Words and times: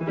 So, 0.00 0.06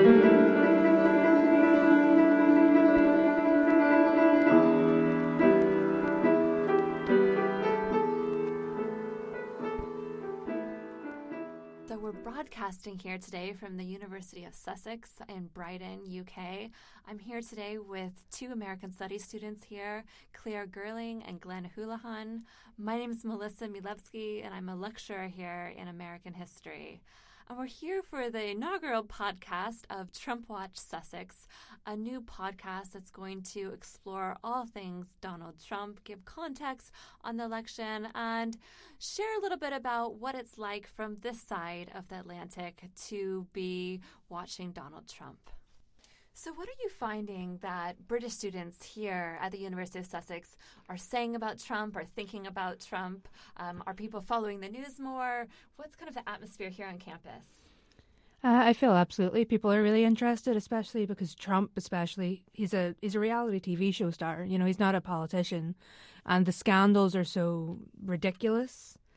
we're 11.98 12.12
broadcasting 12.12 13.00
here 13.00 13.18
today 13.18 13.54
from 13.54 13.78
the 13.78 13.84
University 13.84 14.46
of 14.46 14.54
Sussex 14.54 15.10
in 15.28 15.48
Brighton, 15.56 16.02
UK. 16.08 16.70
I'm 17.08 17.18
here 17.18 17.42
today 17.42 17.80
with 17.80 18.12
two 18.30 18.52
American 18.52 18.94
Studies 18.94 19.24
students 19.24 19.64
here, 19.64 20.04
Claire 20.34 20.68
Gerling 20.68 21.24
and 21.28 21.42
Glenn 21.42 21.68
Houlihan. 21.76 22.44
My 22.78 22.96
name 22.96 23.10
is 23.10 23.26
Melissa 23.26 23.68
Milevsky, 23.68 24.46
and 24.46 24.54
I'm 24.54 24.70
a 24.70 24.76
lecturer 24.76 25.28
here 25.28 25.74
in 25.76 25.88
American 25.88 26.36
history. 26.36 27.02
And 27.50 27.58
we're 27.58 27.66
here 27.66 28.04
for 28.04 28.30
the 28.30 28.52
inaugural 28.52 29.04
podcast 29.04 29.82
of 29.90 30.12
Trump 30.12 30.48
Watch 30.50 30.78
Sussex, 30.78 31.48
a 31.88 31.96
new 31.96 32.22
podcast 32.22 32.92
that's 32.92 33.10
going 33.10 33.42
to 33.54 33.72
explore 33.74 34.38
all 34.44 34.68
things 34.68 35.08
Donald 35.20 35.56
Trump, 35.68 36.04
give 36.04 36.24
context 36.26 36.92
on 37.24 37.38
the 37.38 37.46
election, 37.46 38.08
and 38.14 38.56
share 39.00 39.36
a 39.40 39.42
little 39.42 39.58
bit 39.58 39.74
about 39.74 40.18
what 40.20 40.36
it's 40.36 40.60
like 40.60 40.86
from 40.86 41.18
this 41.22 41.42
side 41.42 41.90
of 41.96 42.08
the 42.08 42.20
Atlantic 42.20 42.84
to 43.08 43.48
be 43.52 44.00
watching 44.30 44.72
Donald 44.72 45.08
Trump. 45.08 45.50
So, 46.42 46.54
what 46.54 46.70
are 46.70 46.82
you 46.82 46.88
finding 46.88 47.60
that 47.62 48.08
British 48.08 48.32
students 48.32 48.82
here 48.82 49.38
at 49.42 49.52
the 49.52 49.58
University 49.58 50.00
of 50.00 50.06
Sussex 50.06 50.56
are 50.88 50.96
saying 50.96 51.36
about 51.36 51.60
Trump 51.60 51.98
or 51.98 52.06
thinking 52.06 52.48
about 52.48 52.80
Trump? 52.80 53.28
Um, 53.58 53.84
are 53.86 53.94
people 53.94 54.22
following 54.22 54.62
the 54.62 54.70
news 54.70 55.02
more? 55.02 55.48
What's 55.76 55.98
kind 55.98 56.08
of 56.08 56.16
the 56.16 56.30
atmosphere 56.30 56.70
here 56.70 56.88
on 56.88 56.98
campus? 56.98 57.46
Uh, 58.42 58.62
I 58.64 58.72
feel 58.72 58.94
absolutely 58.94 59.44
people 59.44 59.70
are 59.70 59.84
really 59.84 60.06
interested, 60.06 60.56
especially 60.56 61.06
because 61.06 61.36
Trump, 61.36 61.72
especially 61.76 62.46
he's 62.54 62.74
a 62.74 62.96
he's 63.02 63.16
a 63.16 63.20
reality 63.20 63.60
TV 63.60 63.94
show 63.94 64.10
star. 64.10 64.46
You 64.46 64.58
know, 64.58 64.66
he's 64.66 64.80
not 64.80 64.96
a 64.96 65.02
politician, 65.02 65.76
and 66.26 66.46
the 66.46 66.54
scandals 66.54 67.18
are 67.18 67.26
so 67.26 67.80
ridiculous. 68.02 68.98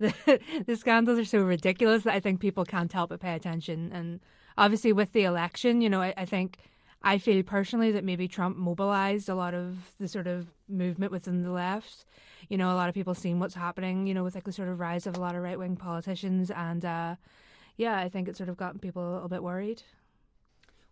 The, 0.00 0.40
the 0.66 0.76
scandals 0.76 1.18
are 1.20 1.24
so 1.24 1.40
ridiculous 1.40 2.02
that 2.02 2.14
I 2.14 2.20
think 2.20 2.40
people 2.40 2.64
can't 2.64 2.92
help 2.92 3.10
but 3.10 3.20
pay 3.20 3.34
attention. 3.34 3.92
And 3.92 4.20
obviously, 4.56 4.92
with 4.92 5.12
the 5.12 5.24
election, 5.24 5.80
you 5.80 5.90
know, 5.90 6.00
I, 6.00 6.14
I 6.16 6.24
think 6.24 6.58
I 7.02 7.18
feel 7.18 7.42
personally 7.42 7.92
that 7.92 8.04
maybe 8.04 8.28
Trump 8.28 8.56
mobilized 8.56 9.28
a 9.28 9.34
lot 9.34 9.54
of 9.54 9.76
the 9.98 10.08
sort 10.08 10.26
of 10.26 10.48
movement 10.68 11.12
within 11.12 11.42
the 11.42 11.50
left. 11.50 12.04
You 12.48 12.58
know, 12.58 12.70
a 12.70 12.76
lot 12.76 12.88
of 12.88 12.94
people 12.94 13.14
seeing 13.14 13.38
what's 13.38 13.54
happening. 13.54 14.06
You 14.06 14.14
know, 14.14 14.24
with 14.24 14.34
like 14.34 14.44
the 14.44 14.52
sort 14.52 14.68
of 14.68 14.80
rise 14.80 15.06
of 15.06 15.16
a 15.16 15.20
lot 15.20 15.34
of 15.34 15.42
right 15.42 15.58
wing 15.58 15.76
politicians 15.76 16.50
and. 16.50 16.84
uh 16.84 17.16
yeah, 17.76 17.98
I 17.98 18.08
think 18.08 18.28
it 18.28 18.36
sort 18.36 18.48
of 18.48 18.56
gotten 18.56 18.78
people 18.78 19.02
a 19.02 19.12
little 19.14 19.28
bit 19.28 19.42
worried. 19.42 19.82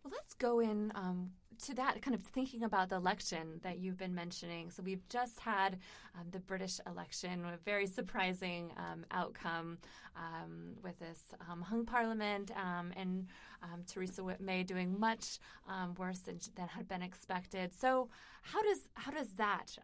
Well, 0.02 0.12
let's 0.12 0.34
go 0.34 0.58
in 0.60 0.90
um, 0.94 1.30
to 1.62 1.74
that, 1.74 2.02
kind 2.02 2.14
of 2.14 2.22
thinking 2.22 2.64
about 2.64 2.88
the 2.88 2.96
election 2.96 3.60
that 3.62 3.78
you've 3.78 3.96
been 3.96 4.14
mentioning. 4.14 4.70
So 4.70 4.82
we've 4.82 5.06
just 5.08 5.38
had 5.40 5.78
um, 6.18 6.26
the 6.30 6.40
British 6.40 6.80
election, 6.86 7.44
a 7.44 7.56
very 7.64 7.86
surprising 7.86 8.72
um, 8.76 9.04
outcome 9.10 9.78
um, 10.16 10.74
with 10.82 10.98
this 10.98 11.20
um, 11.48 11.62
hung 11.62 11.86
parliament 11.86 12.50
um, 12.56 12.92
and 12.96 13.26
Theresa 13.86 14.22
May 14.40 14.64
doing 14.64 14.98
much 14.98 15.38
worse 15.96 16.18
than, 16.18 16.38
than 16.56 16.68
had 16.68 16.88
been 16.88 17.02
expected. 17.02 17.72
So 17.78 18.08
how 18.42 18.62
does 18.62 18.80
how 18.94 19.12
does 19.12 19.28
that? 19.36 19.76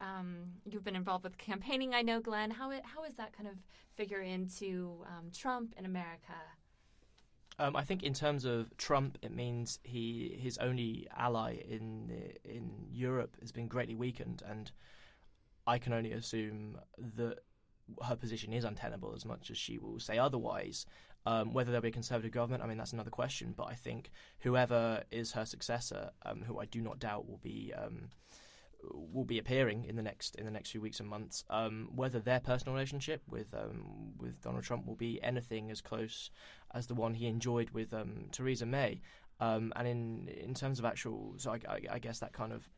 you've 0.64 0.84
been 0.84 0.96
involved 0.96 1.24
with 1.24 1.38
campaigning, 1.38 1.94
I 1.94 2.02
know, 2.02 2.20
Glenn. 2.20 2.50
How 2.50 2.70
how 2.82 3.04
is 3.04 3.14
that 3.14 3.32
kind 3.32 3.48
of 3.48 3.54
figure 3.94 4.20
into 4.20 5.04
Trump 5.32 5.74
in 5.78 5.84
America? 5.84 6.34
Um, 7.60 7.74
I 7.74 7.82
think 7.82 8.02
in 8.02 8.14
terms 8.14 8.44
of 8.44 8.76
Trump, 8.76 9.18
it 9.22 9.34
means 9.34 9.80
he 9.82 10.36
his 10.40 10.58
only 10.58 11.08
ally 11.16 11.56
in 11.68 12.32
in 12.44 12.86
Europe 12.90 13.36
has 13.40 13.50
been 13.50 13.66
greatly 13.66 13.96
weakened, 13.96 14.42
and 14.48 14.70
I 15.66 15.78
can 15.78 15.92
only 15.92 16.12
assume 16.12 16.78
that 17.16 17.38
her 18.06 18.16
position 18.16 18.52
is 18.52 18.64
untenable 18.64 19.12
as 19.14 19.24
much 19.24 19.50
as 19.50 19.58
she 19.58 19.78
will 19.78 19.98
say 19.98 20.18
otherwise. 20.18 20.86
Um, 21.26 21.52
whether 21.52 21.70
there'll 21.70 21.82
be 21.82 21.88
a 21.88 21.92
conservative 21.92 22.30
government, 22.30 22.62
I 22.62 22.66
mean, 22.66 22.78
that's 22.78 22.92
another 22.92 23.10
question. 23.10 23.52
But 23.56 23.64
I 23.64 23.74
think 23.74 24.10
whoever 24.38 25.02
is 25.10 25.32
her 25.32 25.44
successor, 25.44 26.10
um, 26.24 26.42
who 26.42 26.58
I 26.58 26.64
do 26.64 26.80
not 26.80 27.00
doubt 27.00 27.28
will 27.28 27.40
be 27.42 27.72
um, 27.76 28.10
will 28.82 29.24
be 29.24 29.38
appearing 29.38 29.84
in 29.84 29.96
the 29.96 30.02
next 30.02 30.36
in 30.36 30.44
the 30.44 30.50
next 30.50 30.70
few 30.70 30.80
weeks 30.80 31.00
and 31.00 31.08
months. 31.08 31.44
Um, 31.50 31.90
whether 31.94 32.20
their 32.20 32.40
personal 32.40 32.74
relationship 32.74 33.22
with 33.28 33.52
um, 33.52 34.12
with 34.18 34.40
Donald 34.42 34.64
Trump 34.64 34.86
will 34.86 34.96
be 34.96 35.22
anything 35.22 35.70
as 35.70 35.80
close 35.80 36.30
as 36.74 36.86
the 36.86 36.94
one 36.94 37.14
he 37.14 37.26
enjoyed 37.26 37.70
with 37.70 37.92
um, 37.94 38.26
Theresa 38.32 38.66
May, 38.66 39.00
um, 39.40 39.72
and 39.76 39.88
in 39.88 40.28
in 40.28 40.54
terms 40.54 40.78
of 40.78 40.84
actual, 40.84 41.34
so 41.36 41.52
I, 41.52 41.60
I, 41.68 41.80
I 41.92 41.98
guess 41.98 42.18
that 42.20 42.32
kind 42.32 42.52
of 42.52 42.68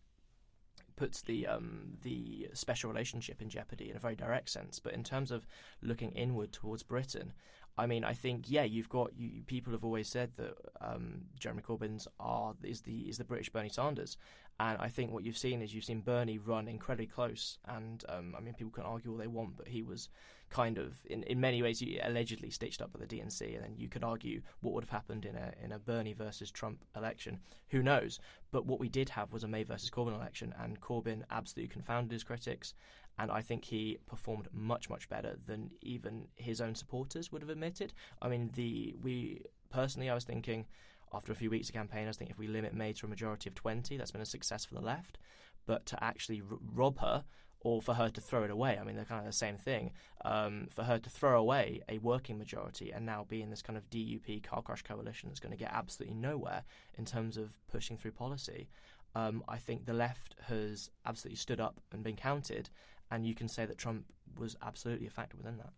puts 0.97 1.23
the 1.23 1.47
um, 1.47 1.97
the 2.03 2.49
special 2.53 2.91
relationship 2.91 3.41
in 3.41 3.49
jeopardy 3.49 3.91
in 3.91 3.97
a 3.97 4.01
very 4.01 4.17
direct 4.17 4.51
sense. 4.51 4.79
But 4.79 4.93
in 4.93 5.03
terms 5.03 5.31
of 5.31 5.47
looking 5.83 6.13
inward 6.13 6.53
towards 6.53 6.83
Britain, 6.83 7.33
I 7.81 7.87
mean, 7.87 8.05
I 8.05 8.13
think 8.13 8.45
yeah, 8.49 8.65
you've 8.65 8.91
got 8.91 9.11
you, 9.17 9.43
people 9.47 9.73
have 9.73 9.85
always 9.85 10.07
said 10.07 10.31
that 10.37 10.55
um, 10.83 11.23
Jeremy 11.39 11.63
Corbyn's 11.63 12.07
are 12.21 12.55
is 12.63 12.83
the 12.83 13.09
is 13.09 13.17
the 13.17 13.25
British 13.25 13.49
Bernie 13.49 13.71
Sanders, 13.71 14.19
and 14.61 14.79
I 14.79 14.89
think 14.89 15.13
what 15.13 15.25
you've 15.25 15.39
seen 15.39 15.63
is 15.63 15.75
you've 15.75 15.85
seen 15.85 16.03
Bernie 16.03 16.37
run 16.37 16.69
incredibly 16.69 17.07
close, 17.07 17.57
and 17.67 18.05
um, 18.11 18.35
I 18.37 18.41
mean, 18.41 18.53
people 18.53 18.71
can 18.71 18.85
argue 18.85 19.11
all 19.11 19.17
they 19.17 19.27
want, 19.27 19.57
but 19.57 19.67
he 19.67 19.83
was 19.83 20.11
kind 20.51 20.77
of 20.77 20.99
in, 21.07 21.23
in 21.23 21.41
many 21.41 21.63
ways 21.63 21.83
allegedly 22.03 22.51
stitched 22.51 22.83
up 22.83 22.93
by 22.93 22.99
the 22.99 23.07
DNC, 23.07 23.55
and 23.55 23.65
then 23.65 23.75
you 23.79 23.89
could 23.89 24.05
argue 24.05 24.43
what 24.61 24.75
would 24.75 24.85
have 24.85 24.91
happened 24.91 25.25
in 25.25 25.35
a 25.35 25.55
in 25.65 25.73
a 25.73 25.79
Bernie 25.79 26.13
versus 26.13 26.51
Trump 26.51 26.85
election. 26.95 27.39
Who 27.69 27.83
knows? 27.83 28.21
But 28.51 28.67
what 28.67 28.81
we 28.81 28.91
did 28.91 29.09
have 29.09 29.33
was 29.33 29.45
a 29.45 29.49
May 29.49 29.63
versus 29.63 29.89
Corbyn 29.89 30.15
election, 30.15 30.53
and 30.59 30.79
Corbyn 30.83 31.23
absolutely 31.31 31.73
confounded 31.73 32.13
his 32.13 32.25
critics, 32.25 32.75
and 33.21 33.31
I 33.31 33.43
think 33.43 33.67
he 33.67 33.99
performed 34.07 34.49
much 34.53 34.89
much 34.89 35.09
better 35.11 35.37
than 35.47 35.71
even 35.83 36.27
his 36.37 36.61
own 36.61 36.75
supporters 36.75 37.31
would 37.31 37.43
have 37.43 37.51
admitted. 37.51 37.93
I 38.23 38.29
mean, 38.29 38.51
the 38.55 38.97
we 39.03 39.43
personally, 39.69 40.09
I 40.09 40.15
was 40.15 40.25
thinking 40.25 40.65
after 41.13 41.31
a 41.31 41.35
few 41.35 41.51
weeks 41.51 41.69
of 41.69 41.75
campaign, 41.75 42.05
I 42.05 42.09
was 42.09 42.17
thinking 42.17 42.33
if 42.33 42.39
we 42.39 42.47
limit 42.47 42.73
May 42.73 42.95
to 42.95 43.07
a 43.07 43.09
majority 43.09 43.51
of 43.51 43.55
20, 43.55 43.97
that's 43.97 44.11
been 44.11 44.23
a 44.23 44.27
success 44.27 44.65
for 44.65 44.75
the 44.75 44.81
left. 44.81 45.19
But 45.67 45.85
to 45.87 46.03
actually 46.03 46.41
r- 46.51 46.59
rob 46.75 46.99
her 47.01 47.25
or 47.61 47.83
for 47.83 47.93
her 47.93 48.09
to 48.09 48.21
throw 48.23 48.45
it 48.45 48.51
away, 48.51 48.79
I 48.81 48.85
mean, 48.85 48.97
they're 48.97 49.05
kind 49.05 49.21
of 49.21 49.27
the 49.27 49.37
same 49.37 49.59
thing. 49.59 49.91
Um, 50.25 50.69
for 50.71 50.85
her 50.85 50.99
to 50.99 51.11
throw 51.11 51.39
away 51.39 51.83
a 51.91 51.99
working 51.99 52.39
majority 52.39 52.91
and 52.91 53.05
now 53.05 53.27
be 53.29 53.43
in 53.43 53.51
this 53.51 53.61
kind 53.61 53.77
of 53.77 53.91
DUP 53.91 54.43
car 54.45 54.63
crash 54.63 54.83
coalition 54.83 55.29
that's 55.29 55.41
going 55.41 55.53
to 55.53 55.59
get 55.59 55.73
absolutely 55.73 56.17
nowhere 56.17 56.63
in 56.97 57.05
terms 57.05 57.37
of 57.37 57.59
pushing 57.69 57.99
through 57.99 58.13
policy. 58.13 58.69
Um, 59.15 59.43
I 59.49 59.59
think 59.59 59.85
the 59.85 59.93
left 59.93 60.37
has 60.47 60.91
absolutely 61.05 61.37
stood 61.37 61.61
up 61.61 61.81
and 61.93 62.03
been 62.03 62.17
counted, 62.17 62.71
and 63.11 63.27
you 63.27 63.35
can 63.35 63.49
say 63.49 63.67
that 63.67 63.79
Trump 63.79 64.05
was 64.39 64.57
absolutely 64.63 65.07
a 65.07 65.11
factor 65.11 65.37
within 65.37 65.57
that. 65.59 65.73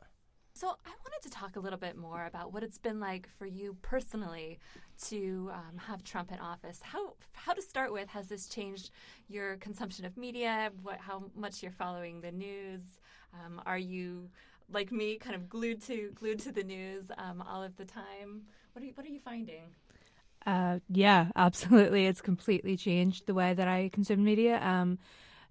So 0.54 0.69
I 0.69 0.91
wanted 0.91 1.22
to 1.22 1.31
talk 1.31 1.56
a 1.56 1.60
little 1.60 1.78
bit 1.78 1.97
more 1.97 2.26
about 2.26 2.53
what 2.53 2.62
it's 2.62 2.76
been 2.76 3.00
like 3.00 3.26
for 3.38 3.47
you 3.47 3.76
personally 3.81 4.59
to 5.06 5.50
um, 5.53 5.78
have 5.78 6.04
Trump 6.04 6.31
in 6.31 6.38
office. 6.38 6.81
How 6.82 7.15
how 7.32 7.54
to 7.54 7.62
start 7.62 7.93
with? 7.93 8.09
Has 8.10 8.28
this 8.28 8.47
changed 8.47 8.91
your 9.28 9.56
consumption 9.56 10.04
of 10.04 10.16
media? 10.16 10.70
What 10.82 10.98
how 10.98 11.25
much 11.34 11.62
you're 11.62 11.72
following 11.72 12.20
the 12.20 12.32
news? 12.32 12.82
Um, 13.32 13.62
are 13.64 13.78
you 13.78 14.28
like 14.70 14.93
me, 14.93 15.16
kind 15.16 15.34
of 15.34 15.49
glued 15.49 15.82
to 15.82 16.12
glued 16.14 16.38
to 16.41 16.53
the 16.53 16.62
news 16.62 17.10
um, 17.16 17.43
all 17.43 17.62
of 17.62 17.76
the 17.76 17.87
time? 17.87 18.43
What 18.75 18.82
are 18.82 18.87
you, 18.87 18.93
what 18.94 19.06
are 19.06 19.10
you 19.10 19.20
finding? 19.20 19.75
Uh, 20.44 20.81
yeah, 20.91 21.28
absolutely. 21.37 22.06
It's 22.06 22.20
completely 22.20 22.76
changed 22.76 23.26
the 23.26 23.34
way 23.34 23.54
that 23.54 23.69
I 23.69 23.91
consume 23.91 24.22
media. 24.22 24.60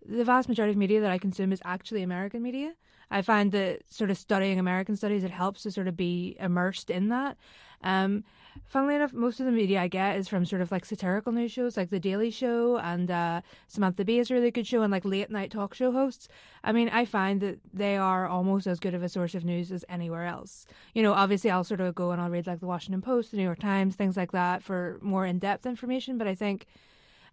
The 0.06 0.24
vast 0.24 0.50
majority 0.50 0.72
of 0.72 0.78
media 0.78 1.02
that 1.02 1.12
I 1.12 1.18
consume 1.18 1.52
is 1.52 1.62
actually 1.64 2.04
American 2.04 2.42
media. 2.42 2.74
I 3.12 3.22
find 3.22 3.52
that 3.52 3.82
sort 3.90 4.10
of 4.10 4.18
studying 4.18 4.58
American 4.58 4.96
studies, 4.96 5.24
it 5.24 5.32
helps 5.32 5.64
to 5.64 5.72
sort 5.72 5.88
of 5.88 5.98
be 5.98 6.38
immersed 6.40 6.90
in 6.90 7.10
that. 7.10 7.38
Um, 7.84 8.24
funnily 8.66 8.96
enough, 8.96 9.14
most 9.14 9.40
of 9.40 9.46
the 9.46 9.52
media 9.52 9.82
I 9.82 9.88
get 9.88 10.18
is 10.18 10.28
from 10.28 10.46
sort 10.46 10.62
of 10.62 10.72
like 10.72 10.86
satirical 10.86 11.32
news 11.32 11.52
shows 11.52 11.78
like 11.78 11.90
The 11.90 12.00
Daily 12.00 12.32
Show 12.32 12.78
and 12.78 13.10
uh, 13.10 13.42
Samantha 13.68 14.06
Bee 14.06 14.20
is 14.20 14.32
a 14.32 14.34
really 14.34 14.52
good 14.52 14.68
show 14.68 14.82
and 14.82 14.92
like 14.92 15.04
late 15.04 15.30
night 15.30 15.52
talk 15.52 15.74
show 15.74 15.92
hosts. 15.92 16.28
I 16.64 16.72
mean, 16.72 16.90
I 16.90 17.06
find 17.06 17.42
that 17.42 17.60
they 17.74 17.98
are 17.98 18.28
almost 18.28 18.68
as 18.68 18.80
good 18.80 18.94
of 18.94 19.04
a 19.04 19.10
source 19.10 19.36
of 19.36 19.44
news 19.44 19.72
as 19.72 19.84
anywhere 19.90 20.26
else. 20.26 20.66
You 20.94 21.04
know, 21.04 21.14
obviously 21.14 21.50
I'll 21.50 21.64
sort 21.64 21.82
of 21.82 21.96
go 21.96 22.12
and 22.12 22.22
I'll 22.22 22.30
read 22.30 22.48
like 22.48 22.60
the 22.60 22.68
Washington 22.68 23.02
Post, 23.02 23.32
the 23.32 23.38
New 23.38 23.44
York 23.44 23.60
Times, 23.60 23.96
things 23.96 24.16
like 24.16 24.32
that 24.32 24.64
for 24.64 25.00
more 25.02 25.26
in 25.26 25.40
depth 25.40 25.66
information, 25.66 26.18
but 26.18 26.28
I 26.28 26.36
think 26.36 26.68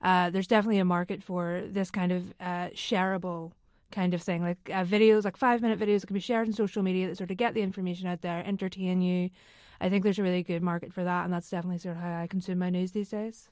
uh, 0.02 0.30
there's 0.30 0.46
definitely 0.46 0.78
a 0.78 0.84
market 0.84 1.22
for 1.22 1.62
this 1.66 1.90
kind 1.90 2.12
of 2.12 2.32
uh, 2.40 2.68
shareable 2.74 3.52
kind 3.90 4.14
of 4.14 4.22
thing, 4.22 4.42
like 4.42 4.58
uh, 4.72 4.84
videos, 4.84 5.24
like 5.24 5.36
five 5.36 5.62
minute 5.62 5.78
videos 5.78 6.00
that 6.00 6.06
can 6.08 6.14
be 6.14 6.20
shared 6.20 6.46
on 6.46 6.52
social 6.52 6.82
media 6.82 7.08
that 7.08 7.16
sort 7.16 7.30
of 7.30 7.36
get 7.36 7.54
the 7.54 7.62
information 7.62 8.06
out 8.06 8.22
there, 8.22 8.44
entertain 8.46 9.00
you. 9.00 9.30
I 9.80 9.88
think 9.88 10.02
there's 10.04 10.18
a 10.18 10.22
really 10.22 10.42
good 10.42 10.62
market 10.62 10.92
for 10.92 11.04
that, 11.04 11.24
and 11.24 11.32
that's 11.32 11.50
definitely 11.50 11.78
sort 11.78 11.96
of 11.96 12.02
how 12.02 12.20
I 12.20 12.26
consume 12.26 12.58
my 12.58 12.70
news 12.70 12.92
these 12.92 13.10
days. 13.10 13.48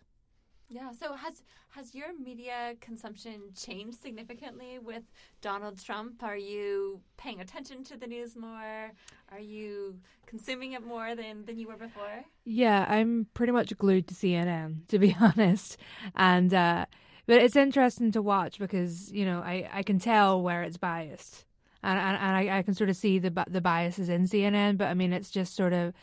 Yeah. 0.68 0.90
So 0.92 1.14
has 1.14 1.42
has 1.70 1.94
your 1.94 2.08
media 2.18 2.74
consumption 2.80 3.40
changed 3.56 4.00
significantly 4.02 4.78
with 4.78 5.04
Donald 5.40 5.82
Trump? 5.82 6.22
Are 6.22 6.36
you 6.36 7.00
paying 7.16 7.40
attention 7.40 7.84
to 7.84 7.96
the 7.96 8.06
news 8.06 8.34
more? 8.34 8.90
Are 9.30 9.40
you 9.40 9.98
consuming 10.26 10.72
it 10.72 10.84
more 10.84 11.14
than 11.14 11.44
than 11.44 11.58
you 11.58 11.68
were 11.68 11.76
before? 11.76 12.24
Yeah, 12.44 12.84
I'm 12.88 13.26
pretty 13.34 13.52
much 13.52 13.76
glued 13.78 14.08
to 14.08 14.14
CNN 14.14 14.86
to 14.88 14.98
be 14.98 15.16
honest, 15.20 15.76
and 16.16 16.52
uh, 16.52 16.86
but 17.26 17.42
it's 17.42 17.56
interesting 17.56 18.10
to 18.12 18.22
watch 18.22 18.58
because 18.58 19.12
you 19.12 19.24
know 19.24 19.40
I 19.40 19.68
I 19.72 19.82
can 19.82 19.98
tell 19.98 20.42
where 20.42 20.62
it's 20.62 20.76
biased. 20.76 21.44
And, 21.82 22.00
and, 22.00 22.16
and 22.16 22.36
I, 22.36 22.58
I 22.58 22.62
can 22.62 22.74
sort 22.74 22.90
of 22.90 22.96
see 22.96 23.20
the 23.20 23.44
the 23.48 23.60
biases 23.60 24.08
in 24.08 24.24
CNN, 24.24 24.76
but 24.76 24.88
I 24.88 24.94
mean 24.94 25.12
it's 25.12 25.30
just 25.30 25.54
sort 25.54 25.72
of 25.72 25.94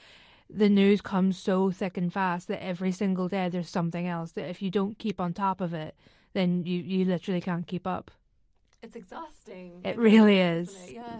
the 0.53 0.69
news 0.69 1.01
comes 1.01 1.37
so 1.37 1.71
thick 1.71 1.97
and 1.97 2.13
fast 2.13 2.47
that 2.47 2.63
every 2.63 2.91
single 2.91 3.27
day 3.27 3.49
there's 3.49 3.69
something 3.69 4.07
else 4.07 4.31
that 4.33 4.49
if 4.49 4.61
you 4.61 4.69
don't 4.69 4.97
keep 4.99 5.19
on 5.19 5.33
top 5.33 5.61
of 5.61 5.73
it, 5.73 5.95
then 6.33 6.63
you, 6.65 6.79
you 6.79 7.05
literally 7.05 7.41
can't 7.41 7.67
keep 7.67 7.87
up. 7.87 8.11
It's 8.81 8.95
exhausting. 8.95 9.81
It 9.83 9.97
really 9.97 10.39
is. 10.39 10.75
It? 10.87 10.95
Yeah. 10.95 11.19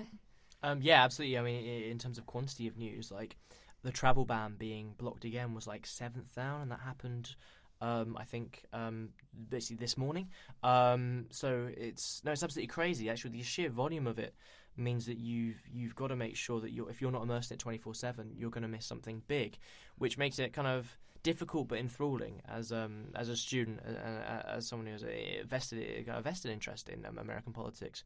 Um, 0.62 0.80
yeah, 0.82 1.04
absolutely. 1.04 1.38
I 1.38 1.42
mean, 1.42 1.66
in 1.66 1.98
terms 1.98 2.18
of 2.18 2.26
quantity 2.26 2.68
of 2.68 2.78
news, 2.78 3.12
like 3.12 3.36
the 3.84 3.92
travel 3.92 4.26
ban 4.26 4.56
being 4.58 4.94
blocked 4.98 5.26
again 5.26 5.54
was 5.54 5.68
like 5.68 5.86
seventh 5.86 6.34
down, 6.36 6.62
and 6.62 6.72
that 6.72 6.80
happened. 6.80 7.36
Um, 7.82 8.16
I 8.18 8.24
think 8.24 8.64
um, 8.72 9.10
basically 9.50 9.78
this 9.78 9.98
morning. 9.98 10.30
Um, 10.64 11.26
so 11.32 11.70
it's 11.76 12.22
no, 12.24 12.32
it's 12.32 12.44
absolutely 12.44 12.68
crazy. 12.68 13.10
Actually, 13.10 13.32
the 13.32 13.44
sheer 13.44 13.70
volume 13.70 14.08
of 14.08 14.20
it 14.20 14.36
means 14.76 15.06
that 15.06 15.18
you've 15.18 15.62
you've 15.72 15.96
got 15.96 16.08
to 16.08 16.16
make 16.16 16.36
sure 16.36 16.60
that 16.60 16.72
you're 16.72 16.90
if 16.90 17.02
you're 17.02 17.12
not 17.12 17.24
immersed 17.24 17.52
in 17.52 17.56
it 17.56 17.64
24/7 17.64 18.32
you're 18.36 18.50
going 18.50 18.64
to 18.64 18.68
miss 18.68 18.86
something 18.86 19.22
big 19.28 19.58
which 19.98 20.18
makes 20.18 20.40
it 20.40 20.54
kind 20.54 20.68
of 20.68 20.98
difficult 21.22 21.68
but 21.68 21.78
enthralling 21.80 22.42
as 22.50 22.72
um 22.72 23.06
as 23.16 23.30
a 23.30 23.36
student 23.36 23.80
uh, 23.88 23.92
uh 23.92 24.56
as 24.58 24.68
someone 24.68 24.86
who 24.86 24.94
has 24.94 25.04
a 25.04 25.42
vested 25.46 26.08
a 26.08 26.22
vested 26.22 26.52
interest 26.52 26.90
in 26.90 27.06
um, 27.06 27.18
American 27.18 27.54
politics. 27.54 28.04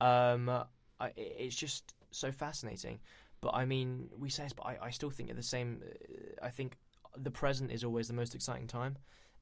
Um 0.00 0.48
I, 0.98 1.12
it's 1.16 1.56
just 1.56 1.94
so 2.10 2.32
fascinating 2.32 2.98
but 3.40 3.54
I 3.54 3.66
mean 3.66 4.08
we 4.18 4.30
say 4.30 4.44
this 4.44 4.52
but 4.52 4.66
I, 4.66 4.78
I 4.84 4.90
still 4.90 5.10
think 5.10 5.30
at 5.30 5.36
the 5.36 5.42
same 5.42 5.82
uh, 5.84 6.44
I 6.44 6.50
think 6.50 6.76
the 7.16 7.30
present 7.30 7.70
is 7.70 7.84
always 7.84 8.08
the 8.08 8.14
most 8.14 8.34
exciting 8.34 8.66
time 8.66 8.96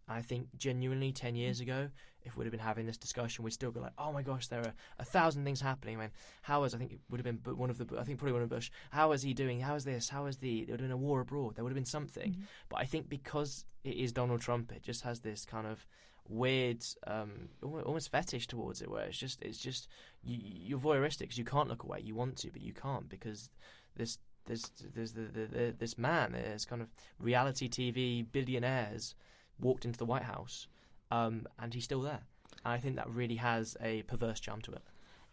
I 0.08 0.22
think 0.22 0.48
genuinely 0.56 1.12
10 1.12 1.34
years 1.34 1.60
ago, 1.60 1.88
if 2.24 2.36
we'd 2.36 2.44
have 2.44 2.52
been 2.52 2.60
having 2.60 2.86
this 2.86 2.96
discussion, 2.96 3.44
we'd 3.44 3.52
still 3.52 3.70
be 3.70 3.80
like, 3.80 3.92
oh 3.98 4.12
my 4.12 4.22
gosh, 4.22 4.48
there 4.48 4.60
are 4.60 4.72
a 4.98 5.04
thousand 5.04 5.44
things 5.44 5.60
happening. 5.60 5.96
I 5.96 6.00
mean, 6.00 6.10
how 6.42 6.64
is, 6.64 6.74
I 6.74 6.78
think 6.78 6.92
it 6.92 7.00
would 7.10 7.24
have 7.24 7.42
been 7.42 7.56
one 7.56 7.70
of 7.70 7.78
the, 7.78 7.98
I 7.98 8.04
think 8.04 8.18
probably 8.18 8.32
one 8.32 8.42
of 8.42 8.48
Bush, 8.48 8.70
how 8.90 9.12
is 9.12 9.22
he 9.22 9.34
doing? 9.34 9.60
How 9.60 9.74
is 9.74 9.84
this? 9.84 10.08
How 10.08 10.26
is 10.26 10.38
the, 10.38 10.64
there 10.64 10.72
would 10.72 10.80
have 10.80 10.88
been 10.88 10.94
a 10.94 10.96
war 10.96 11.20
abroad. 11.20 11.56
There 11.56 11.64
would 11.64 11.70
have 11.70 11.76
been 11.76 11.84
something. 11.84 12.32
Mm-hmm. 12.32 12.42
But 12.68 12.76
I 12.80 12.84
think 12.84 13.08
because 13.08 13.64
it 13.82 13.96
is 13.96 14.12
Donald 14.12 14.40
Trump, 14.40 14.72
it 14.72 14.82
just 14.82 15.02
has 15.02 15.20
this 15.20 15.44
kind 15.44 15.66
of 15.66 15.86
weird, 16.28 16.84
um, 17.06 17.48
almost 17.62 18.10
fetish 18.10 18.46
towards 18.46 18.80
it, 18.80 18.90
where 18.90 19.04
it's 19.04 19.18
just, 19.18 19.42
it's 19.42 19.58
just, 19.58 19.88
you, 20.22 20.38
you're 20.40 20.78
voyeuristic 20.78 21.20
because 21.20 21.38
you 21.38 21.44
can't 21.44 21.68
look 21.68 21.82
away. 21.82 22.00
You 22.02 22.14
want 22.14 22.36
to, 22.38 22.50
but 22.50 22.62
you 22.62 22.72
can't 22.72 23.08
because 23.08 23.50
this, 23.96 24.18
there's, 24.46 24.70
there's 24.94 25.12
the, 25.12 25.22
the, 25.22 25.46
the, 25.46 25.74
this 25.78 25.98
man, 25.98 26.32
there's 26.32 26.64
kind 26.64 26.80
of 26.80 26.88
reality 27.18 27.68
TV 27.68 28.26
billionaires 28.30 29.14
walked 29.60 29.84
into 29.84 29.98
the 29.98 30.04
White 30.04 30.22
House, 30.24 30.66
um, 31.10 31.46
and 31.58 31.72
he's 31.72 31.84
still 31.84 32.02
there. 32.02 32.20
And 32.64 32.74
I 32.74 32.78
think 32.78 32.96
that 32.96 33.08
really 33.08 33.36
has 33.36 33.76
a 33.80 34.02
perverse 34.02 34.40
charm 34.40 34.60
to 34.62 34.72
it. 34.72 34.82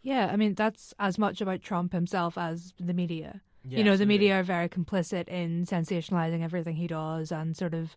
Yeah, 0.02 0.30
I 0.32 0.36
mean 0.36 0.56
that's 0.56 0.94
as 1.00 1.18
much 1.18 1.42
about 1.42 1.62
Trump 1.62 1.94
himself 1.94 2.38
as 2.38 2.74
the 2.80 2.94
media. 2.94 3.42
Yeah, 3.64 3.78
you 3.78 3.84
know, 3.84 3.96
the 3.96 4.08
media 4.08 4.40
are 4.40 4.44
very 4.44 4.68
complicit 4.68 5.28
in 5.28 5.66
sensationalizing 5.66 6.44
everything 6.44 6.76
he 6.76 6.88
does 6.88 7.32
and 7.32 7.56
sort 7.56 7.76
of 7.76 7.96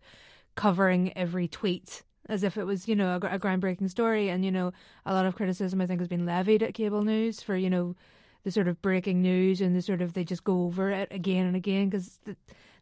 covering 0.54 1.16
every 1.16 1.48
tweet 1.48 2.02
as 2.28 2.42
if 2.42 2.56
it 2.56 2.64
was, 2.64 2.88
you 2.88 2.96
know, 2.96 3.18
a, 3.22 3.34
a 3.34 3.38
groundbreaking 3.38 3.90
story. 3.90 4.28
And 4.28 4.44
you 4.44 4.50
know, 4.50 4.72
a 5.06 5.14
lot 5.14 5.26
of 5.26 5.34
criticism 5.34 5.80
I 5.80 5.86
think 5.86 6.00
has 6.00 6.08
been 6.08 6.26
levied 6.26 6.62
at 6.62 6.74
cable 6.74 7.02
news 7.02 7.40
for 7.40 7.56
you 7.56 7.70
know 7.70 7.96
the 8.44 8.50
sort 8.50 8.68
of 8.68 8.80
breaking 8.82 9.22
news 9.22 9.60
and 9.60 9.74
the 9.74 9.82
sort 9.82 10.02
of 10.02 10.12
they 10.12 10.24
just 10.24 10.44
go 10.44 10.64
over 10.64 10.90
it 10.90 11.08
again 11.10 11.46
and 11.46 11.56
again 11.56 11.88
because 11.88 12.18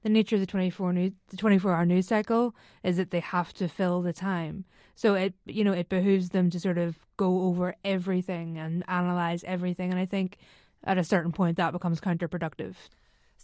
the 0.03 0.09
nature 0.09 0.37
of 0.37 0.41
the 0.41 0.47
24 0.47 0.93
news, 0.93 1.13
the 1.29 1.37
24 1.37 1.73
hour 1.73 1.87
news 1.87 2.09
cycle 2.09 2.55
is 2.83 2.97
that 2.97 3.11
they 3.11 3.21
have 3.21 3.53
to 3.55 3.69
fill 3.69 4.03
the 4.03 4.13
time. 4.13 4.65
So 4.95 5.15
it, 5.15 5.35
you 5.47 5.65
know, 5.65 5.73
it 5.73 5.89
behooves 5.89 6.31
them 6.31 6.51
to 6.51 6.61
sort 6.61 6.79
of 6.79 6.99
go 7.17 7.43
over 7.43 7.75
everything 7.85 8.59
and 8.59 8.85
analyze 8.89 9.45
everything. 9.45 9.91
And 9.91 9.99
I 9.99 10.07
think 10.07 10.39
at 10.85 10.99
a 10.99 11.05
certain 11.05 11.33
point 11.33 11.57
that 11.57 11.73
becomes 11.73 12.01
counterproductive. 12.01 12.75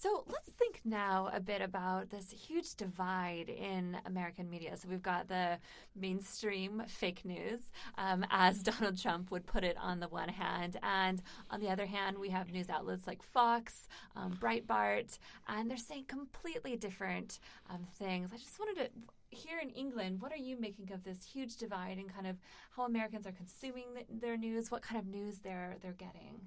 So 0.00 0.23
let's 0.29 0.49
think 0.50 0.81
now 0.85 1.29
a 1.35 1.41
bit 1.41 1.61
about 1.61 2.11
this 2.11 2.31
huge 2.31 2.77
divide 2.77 3.49
in 3.49 3.97
American 4.06 4.49
media. 4.49 4.77
So 4.77 4.87
we've 4.89 5.03
got 5.03 5.27
the 5.27 5.59
mainstream 5.97 6.85
fake 6.87 7.25
news, 7.25 7.62
um, 7.97 8.25
as 8.31 8.62
Donald 8.62 8.97
Trump 8.97 9.33
would 9.33 9.45
put 9.45 9.65
it 9.65 9.77
on 9.77 9.99
the 9.99 10.06
one 10.06 10.29
hand, 10.29 10.77
and 10.85 11.21
on 11.50 11.59
the 11.59 11.69
other 11.69 11.85
hand, 11.85 12.17
we 12.17 12.29
have 12.29 12.53
news 12.53 12.69
outlets 12.71 13.09
like 13.09 13.25
Fox, 13.25 13.89
um, 14.15 14.39
Breitbart, 14.41 15.19
and 15.49 15.69
they're 15.69 15.77
saying 15.77 16.05
completely 16.06 16.77
different 16.77 17.41
um, 17.69 17.85
things. 17.99 18.31
I 18.33 18.37
just 18.37 18.61
wanted 18.61 18.85
to 18.85 18.91
here 19.31 19.59
in 19.61 19.71
England, 19.71 20.23
what 20.23 20.31
are 20.33 20.37
you 20.37 20.56
making 20.61 20.93
of 20.93 21.03
this 21.03 21.25
huge 21.25 21.56
divide 21.56 21.99
and 21.99 22.12
kind 22.15 22.29
of 22.29 22.37
how 22.77 22.85
Americans 22.85 23.27
are 23.27 23.33
consuming 23.33 23.87
the, 23.95 24.05
their 24.21 24.37
news? 24.37 24.71
What 24.71 24.83
kind 24.83 25.00
of 25.00 25.09
news 25.09 25.41
they're 25.41 25.75
they're 25.83 25.93
getting? 25.93 26.41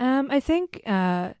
Um, 0.00 0.28
I 0.30 0.40
think 0.40 0.82
uh, 0.86 1.34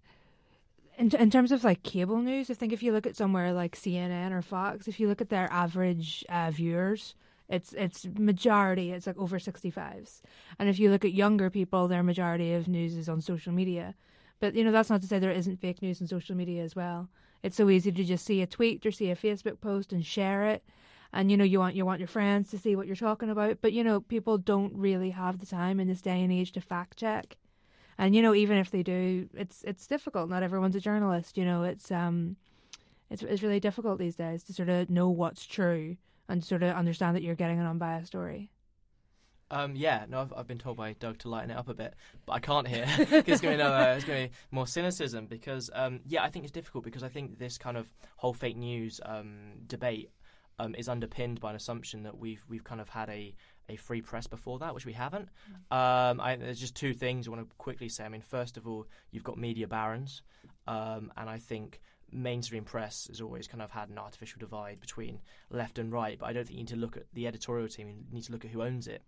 in 0.98 1.10
in 1.14 1.30
terms 1.30 1.52
of 1.52 1.64
like 1.64 1.82
cable 1.82 2.18
news, 2.18 2.50
I 2.50 2.54
think 2.54 2.72
if 2.72 2.82
you 2.82 2.92
look 2.92 3.06
at 3.06 3.16
somewhere 3.16 3.52
like 3.52 3.76
CNN 3.76 4.32
or 4.32 4.42
Fox, 4.42 4.88
if 4.88 4.98
you 4.98 5.08
look 5.08 5.20
at 5.20 5.28
their 5.28 5.50
average 5.52 6.24
uh, 6.28 6.50
viewers, 6.50 7.14
it's 7.48 7.72
it's 7.72 8.06
majority 8.18 8.92
it's 8.92 9.06
like 9.06 9.18
over 9.18 9.38
65s 9.38 10.20
and 10.58 10.68
if 10.68 10.78
you 10.78 10.90
look 10.90 11.04
at 11.04 11.14
younger 11.14 11.48
people 11.48 11.88
their 11.88 12.02
majority 12.02 12.52
of 12.52 12.68
news 12.68 12.94
is 12.94 13.08
on 13.08 13.20
social 13.20 13.52
media. 13.52 13.94
But 14.40 14.54
you 14.54 14.64
know 14.64 14.72
that's 14.72 14.90
not 14.90 15.00
to 15.02 15.06
say 15.06 15.18
there 15.18 15.30
isn't 15.30 15.60
fake 15.60 15.82
news 15.82 16.00
on 16.00 16.08
social 16.08 16.36
media 16.36 16.62
as 16.62 16.76
well. 16.76 17.08
It's 17.42 17.56
so 17.56 17.70
easy 17.70 17.92
to 17.92 18.04
just 18.04 18.26
see 18.26 18.42
a 18.42 18.46
tweet 18.46 18.84
or 18.84 18.90
see 18.90 19.10
a 19.10 19.16
facebook 19.16 19.60
post 19.60 19.92
and 19.92 20.04
share 20.04 20.44
it. 20.46 20.62
And 21.12 21.30
you 21.30 21.36
know 21.36 21.44
you 21.44 21.58
want 21.58 21.74
you 21.74 21.86
want 21.86 22.00
your 22.00 22.08
friends 22.08 22.50
to 22.50 22.58
see 22.58 22.76
what 22.76 22.86
you're 22.86 22.96
talking 22.96 23.30
about. 23.30 23.58
But 23.62 23.72
you 23.72 23.82
know 23.82 24.00
people 24.00 24.36
don't 24.36 24.74
really 24.76 25.10
have 25.10 25.38
the 25.38 25.46
time 25.46 25.80
in 25.80 25.88
this 25.88 26.02
day 26.02 26.22
and 26.22 26.32
age 26.32 26.52
to 26.52 26.60
fact 26.60 26.98
check 26.98 27.36
and 27.98 28.14
you 28.14 28.22
know 28.22 28.34
even 28.34 28.56
if 28.56 28.70
they 28.70 28.82
do 28.82 29.28
it's 29.34 29.62
it's 29.64 29.86
difficult 29.86 30.30
not 30.30 30.42
everyone's 30.42 30.76
a 30.76 30.80
journalist 30.80 31.36
you 31.36 31.44
know 31.44 31.62
it's 31.64 31.90
um 31.90 32.36
it's 33.10 33.22
it's 33.22 33.42
really 33.42 33.60
difficult 33.60 33.98
these 33.98 34.16
days 34.16 34.42
to 34.44 34.52
sort 34.52 34.68
of 34.68 34.88
know 34.88 35.08
what's 35.08 35.44
true 35.46 35.96
and 36.28 36.44
sort 36.44 36.62
of 36.62 36.74
understand 36.76 37.16
that 37.16 37.22
you're 37.22 37.34
getting 37.34 37.58
an 37.58 37.66
unbiased 37.66 38.06
story 38.08 38.50
Um, 39.50 39.74
yeah, 39.76 40.04
no, 40.10 40.20
I've, 40.20 40.32
I've 40.36 40.46
been 40.46 40.58
told 40.58 40.76
by 40.76 40.92
Doug 40.92 41.16
to 41.20 41.30
lighten 41.30 41.50
it 41.50 41.56
up 41.56 41.70
a 41.70 41.74
bit, 41.74 41.94
but 42.26 42.34
I 42.34 42.38
can't 42.38 42.68
hear. 42.68 42.84
it's 42.98 43.40
going 43.40 43.56
to 43.56 43.56
be 43.56 43.56
no, 43.56 43.72
uh, 43.72 43.94
it's 43.96 44.04
going 44.04 44.24
to 44.24 44.28
be 44.28 44.34
more 44.50 44.66
cynicism 44.66 45.24
because, 45.26 45.70
um, 45.72 46.00
yeah, 46.06 46.22
I 46.22 46.28
think 46.28 46.44
it's 46.44 46.52
difficult 46.52 46.84
because 46.84 47.02
I 47.02 47.08
think 47.08 47.38
this 47.38 47.56
kind 47.56 47.78
of 47.78 47.86
whole 48.18 48.34
fake 48.34 48.58
news 48.58 49.00
um, 49.06 49.52
debate 49.66 50.10
um, 50.58 50.74
is 50.74 50.86
underpinned 50.86 51.40
by 51.40 51.48
an 51.50 51.56
assumption 51.56 52.02
that 52.02 52.18
we've 52.18 52.44
we've 52.46 52.62
kind 52.64 52.78
of 52.80 52.90
had 52.90 53.08
a, 53.08 53.34
a 53.68 53.76
free 53.76 54.00
press 54.00 54.26
before 54.26 54.58
that, 54.60 54.74
which 54.74 54.86
we 54.86 54.92
haven't. 54.92 55.28
Um, 55.70 56.20
I, 56.20 56.36
there's 56.38 56.60
just 56.60 56.74
two 56.74 56.94
things 56.94 57.26
I 57.26 57.30
want 57.30 57.48
to 57.48 57.56
quickly 57.56 57.88
say. 57.88 58.04
I 58.04 58.08
mean, 58.08 58.22
first 58.22 58.56
of 58.56 58.66
all, 58.66 58.86
you've 59.10 59.24
got 59.24 59.38
media 59.38 59.66
barons, 59.66 60.22
um, 60.66 61.12
and 61.16 61.28
I 61.28 61.38
think 61.38 61.80
mainstream 62.10 62.64
press 62.64 63.06
has 63.08 63.20
always 63.20 63.46
kind 63.46 63.62
of 63.62 63.70
had 63.70 63.90
an 63.90 63.98
artificial 63.98 64.38
divide 64.38 64.80
between 64.80 65.20
left 65.50 65.78
and 65.78 65.92
right. 65.92 66.18
But 66.18 66.26
I 66.26 66.32
don't 66.32 66.44
think 66.44 66.58
you 66.58 66.64
need 66.64 66.68
to 66.68 66.76
look 66.76 66.96
at 66.96 67.04
the 67.12 67.26
editorial 67.26 67.68
team. 67.68 67.88
You 67.88 67.96
need 68.10 68.24
to 68.24 68.32
look 68.32 68.44
at 68.44 68.50
who 68.50 68.62
owns 68.62 68.88
it. 68.88 69.02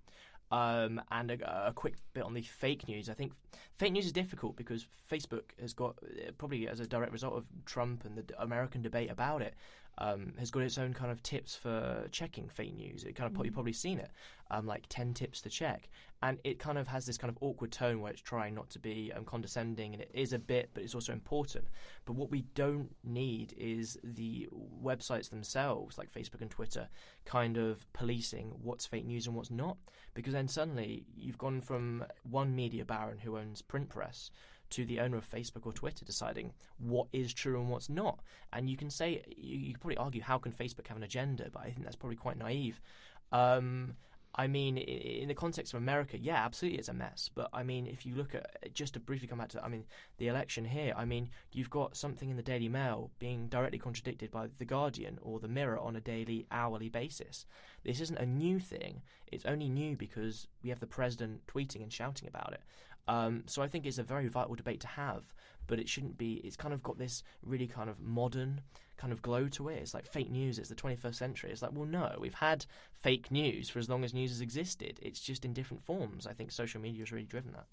Um, 0.52 1.00
and 1.12 1.30
a, 1.30 1.68
a, 1.68 1.72
quick 1.72 1.94
bit 2.12 2.24
on 2.24 2.34
the 2.34 2.42
fake 2.42 2.88
news. 2.88 3.08
I 3.08 3.14
think 3.14 3.34
fake 3.76 3.92
news 3.92 4.06
is 4.06 4.10
difficult 4.10 4.56
because 4.56 4.84
Facebook 5.08 5.44
has 5.60 5.72
got, 5.72 5.96
probably 6.38 6.66
as 6.66 6.80
a 6.80 6.88
direct 6.88 7.12
result 7.12 7.34
of 7.34 7.44
Trump 7.66 8.04
and 8.04 8.16
the 8.16 8.24
American 8.42 8.82
debate 8.82 9.12
about 9.12 9.42
it, 9.42 9.54
um, 9.98 10.32
has 10.38 10.50
got 10.50 10.62
its 10.62 10.78
own 10.78 10.94
kind 10.94 11.10
of 11.10 11.22
tips 11.22 11.54
for 11.54 12.06
checking 12.10 12.48
fake 12.48 12.76
news. 12.76 13.04
It 13.04 13.14
kind 13.14 13.26
of 13.26 13.32
mm-hmm. 13.32 13.44
you've 13.44 13.54
probably 13.54 13.72
seen 13.72 13.98
it, 13.98 14.10
um, 14.50 14.66
like 14.66 14.84
ten 14.88 15.14
tips 15.14 15.40
to 15.42 15.50
check, 15.50 15.88
and 16.22 16.38
it 16.44 16.58
kind 16.58 16.78
of 16.78 16.86
has 16.88 17.06
this 17.06 17.18
kind 17.18 17.30
of 17.30 17.38
awkward 17.40 17.72
tone 17.72 18.00
where 18.00 18.12
it's 18.12 18.22
trying 18.22 18.54
not 18.54 18.70
to 18.70 18.78
be 18.78 19.12
um, 19.14 19.24
condescending, 19.24 19.92
and 19.92 20.02
it 20.02 20.10
is 20.14 20.32
a 20.32 20.38
bit, 20.38 20.70
but 20.74 20.82
it's 20.82 20.94
also 20.94 21.12
important. 21.12 21.66
But 22.06 22.14
what 22.14 22.30
we 22.30 22.42
don't 22.54 22.94
need 23.04 23.54
is 23.58 23.98
the 24.02 24.48
websites 24.82 25.30
themselves, 25.30 25.98
like 25.98 26.12
Facebook 26.12 26.40
and 26.40 26.50
Twitter, 26.50 26.88
kind 27.24 27.56
of 27.56 27.90
policing 27.92 28.52
what's 28.62 28.86
fake 28.86 29.06
news 29.06 29.26
and 29.26 29.36
what's 29.36 29.50
not, 29.50 29.76
because 30.14 30.32
then 30.32 30.48
suddenly 30.48 31.04
you've 31.16 31.38
gone 31.38 31.60
from 31.60 32.04
one 32.22 32.54
media 32.54 32.84
baron 32.84 33.18
who 33.18 33.36
owns 33.36 33.62
print 33.62 33.88
press 33.88 34.30
to 34.70 34.84
the 34.84 35.00
owner 35.00 35.16
of 35.16 35.30
Facebook 35.30 35.66
or 35.66 35.72
Twitter 35.72 36.04
deciding 36.04 36.52
what 36.78 37.08
is 37.12 37.34
true 37.34 37.60
and 37.60 37.68
what's 37.68 37.88
not. 37.88 38.20
And 38.52 38.70
you 38.70 38.76
can 38.76 38.90
say, 38.90 39.22
you, 39.36 39.58
you 39.58 39.72
can 39.72 39.80
probably 39.80 39.96
argue, 39.96 40.22
how 40.22 40.38
can 40.38 40.52
Facebook 40.52 40.86
have 40.88 40.96
an 40.96 41.02
agenda? 41.02 41.48
But 41.52 41.62
I 41.62 41.70
think 41.70 41.84
that's 41.84 41.96
probably 41.96 42.16
quite 42.16 42.38
naive. 42.38 42.80
Um, 43.32 43.94
I 44.34 44.46
mean, 44.46 44.78
in 44.78 45.26
the 45.26 45.34
context 45.34 45.74
of 45.74 45.78
America, 45.78 46.16
yeah, 46.16 46.44
absolutely, 46.44 46.78
it's 46.78 46.88
a 46.88 46.94
mess. 46.94 47.30
But 47.34 47.50
I 47.52 47.64
mean, 47.64 47.86
if 47.86 48.06
you 48.06 48.14
look 48.14 48.34
at 48.34 48.72
just 48.72 48.94
to 48.94 49.00
briefly 49.00 49.26
come 49.26 49.38
back 49.38 49.48
to, 49.50 49.64
I 49.64 49.68
mean, 49.68 49.84
the 50.18 50.28
election 50.28 50.64
here. 50.64 50.94
I 50.96 51.04
mean, 51.04 51.30
you've 51.52 51.70
got 51.70 51.96
something 51.96 52.30
in 52.30 52.36
the 52.36 52.42
Daily 52.42 52.68
Mail 52.68 53.10
being 53.18 53.48
directly 53.48 53.78
contradicted 53.78 54.30
by 54.30 54.46
the 54.58 54.64
Guardian 54.64 55.18
or 55.20 55.40
the 55.40 55.48
Mirror 55.48 55.80
on 55.80 55.96
a 55.96 56.00
daily, 56.00 56.46
hourly 56.52 56.88
basis. 56.88 57.44
This 57.82 58.00
isn't 58.00 58.18
a 58.18 58.26
new 58.26 58.60
thing. 58.60 59.02
It's 59.32 59.46
only 59.46 59.68
new 59.68 59.96
because 59.96 60.46
we 60.62 60.70
have 60.70 60.80
the 60.80 60.86
president 60.86 61.44
tweeting 61.48 61.82
and 61.82 61.92
shouting 61.92 62.28
about 62.28 62.52
it. 62.52 62.62
Um, 63.08 63.44
so 63.46 63.62
I 63.62 63.68
think 63.68 63.86
it's 63.86 63.98
a 63.98 64.02
very 64.02 64.28
vital 64.28 64.54
debate 64.54 64.80
to 64.80 64.86
have, 64.86 65.34
but 65.66 65.78
it 65.78 65.88
shouldn't 65.88 66.18
be. 66.18 66.34
It's 66.44 66.56
kind 66.56 66.74
of 66.74 66.82
got 66.82 66.98
this 66.98 67.22
really 67.42 67.66
kind 67.66 67.90
of 67.90 68.00
modern 68.00 68.60
kind 68.96 69.12
of 69.12 69.22
glow 69.22 69.48
to 69.48 69.68
it. 69.68 69.76
It's 69.76 69.94
like 69.94 70.06
fake 70.06 70.30
news. 70.30 70.58
It's 70.58 70.68
the 70.68 70.74
21st 70.74 71.14
century. 71.14 71.50
It's 71.50 71.62
like, 71.62 71.72
well, 71.72 71.86
no, 71.86 72.16
we've 72.20 72.34
had 72.34 72.66
fake 72.92 73.30
news 73.30 73.70
for 73.70 73.78
as 73.78 73.88
long 73.88 74.04
as 74.04 74.12
news 74.12 74.30
has 74.30 74.42
existed. 74.42 74.98
It's 75.00 75.20
just 75.20 75.44
in 75.44 75.54
different 75.54 75.82
forms. 75.82 76.26
I 76.26 76.34
think 76.34 76.52
social 76.52 76.80
media 76.80 77.00
has 77.00 77.10
really 77.10 77.24
driven 77.24 77.52
that. 77.52 77.66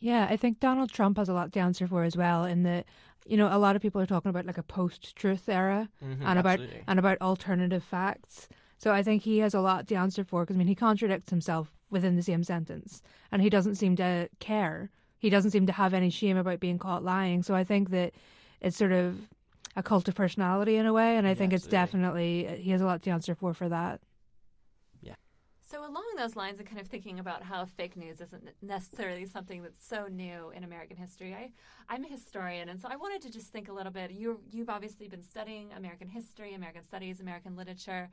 Yeah, 0.00 0.28
I 0.30 0.36
think 0.36 0.60
Donald 0.60 0.92
Trump 0.92 1.16
has 1.16 1.28
a 1.28 1.32
lot 1.32 1.52
to 1.52 1.60
answer 1.60 1.88
for 1.88 2.04
as 2.04 2.16
well. 2.16 2.44
In 2.44 2.62
that, 2.62 2.86
you 3.26 3.36
know, 3.36 3.48
a 3.50 3.58
lot 3.58 3.74
of 3.74 3.82
people 3.82 4.00
are 4.00 4.06
talking 4.06 4.30
about 4.30 4.46
like 4.46 4.58
a 4.58 4.62
post-truth 4.62 5.48
era 5.48 5.88
mm-hmm, 6.02 6.24
and 6.24 6.38
about 6.38 6.60
absolutely. 6.60 6.84
and 6.86 6.98
about 7.00 7.20
alternative 7.20 7.82
facts. 7.82 8.48
So 8.78 8.92
I 8.92 9.02
think 9.02 9.22
he 9.22 9.38
has 9.38 9.54
a 9.54 9.60
lot 9.60 9.88
to 9.88 9.96
answer 9.96 10.22
for 10.22 10.42
because 10.42 10.54
I 10.54 10.58
mean 10.58 10.68
he 10.68 10.76
contradicts 10.76 11.30
himself 11.30 11.74
within 11.90 12.16
the 12.16 12.22
same 12.22 12.44
sentence, 12.44 13.02
and 13.32 13.42
he 13.42 13.50
doesn't 13.50 13.76
seem 13.76 13.96
to 13.96 14.28
care. 14.40 14.90
He 15.18 15.30
doesn't 15.30 15.50
seem 15.50 15.66
to 15.66 15.72
have 15.72 15.94
any 15.94 16.10
shame 16.10 16.36
about 16.36 16.60
being 16.60 16.78
caught 16.78 17.04
lying. 17.04 17.42
So 17.42 17.54
I 17.54 17.64
think 17.64 17.90
that 17.90 18.12
it's 18.60 18.76
sort 18.76 18.92
of 18.92 19.28
a 19.76 19.82
cult 19.82 20.08
of 20.08 20.14
personality 20.14 20.76
in 20.76 20.86
a 20.86 20.92
way, 20.92 21.16
and 21.16 21.26
I 21.26 21.34
Yeah, 21.34 21.34
think 21.34 21.52
it's 21.52 21.66
absolutely. 21.66 21.68
definitely 21.68 22.60
he 22.62 22.70
has 22.70 22.80
a 22.80 22.86
lot 22.86 23.02
to 23.02 23.10
answer 23.10 23.34
for 23.34 23.54
for 23.54 23.68
that. 23.68 24.00
Yeah. 25.00 25.14
So, 25.60 25.80
along 25.86 26.04
those 26.16 26.34
lines, 26.36 26.58
and 26.58 26.68
kind 26.68 26.80
of 26.80 26.86
thinking 26.88 27.18
about 27.18 27.42
how 27.42 27.64
fake 27.66 27.96
news 27.96 28.20
isn't 28.20 28.48
necessarily 28.62 29.26
something 29.26 29.62
that's 29.62 29.84
so 29.86 30.06
new 30.08 30.50
in 30.50 30.64
American 30.64 30.96
history, 30.96 31.34
I, 31.34 31.50
I'm 31.88 32.04
a 32.04 32.08
historian, 32.08 32.68
and 32.70 32.80
so 32.80 32.88
I 32.90 32.96
wanted 32.96 33.22
to 33.22 33.30
just 33.30 33.48
think 33.52 33.68
a 33.68 33.72
little 33.72 33.92
bit. 33.92 34.10
You, 34.10 34.40
you've 34.50 34.70
obviously 34.70 35.08
been 35.08 35.22
studying 35.22 35.72
American 35.76 36.08
history, 36.08 36.54
American 36.54 36.82
studies, 36.84 37.20
American 37.20 37.54
literature. 37.56 38.08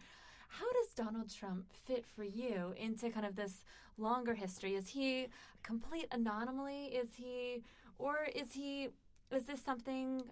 How 0.48 0.72
does 0.74 0.94
Donald 0.96 1.34
Trump 1.34 1.66
fit 1.86 2.06
for 2.06 2.24
you 2.24 2.74
into 2.78 3.10
kind 3.10 3.26
of 3.26 3.36
this 3.36 3.64
longer 3.98 4.34
history? 4.34 4.76
Is 4.76 4.88
he 4.88 5.28
complete 5.64 6.08
anomaly? 6.12 6.86
Is 6.88 7.10
he, 7.16 7.64
or 7.98 8.28
is 8.36 8.54
he, 8.54 8.90
is 9.32 9.46
this 9.46 9.62
something 9.62 10.24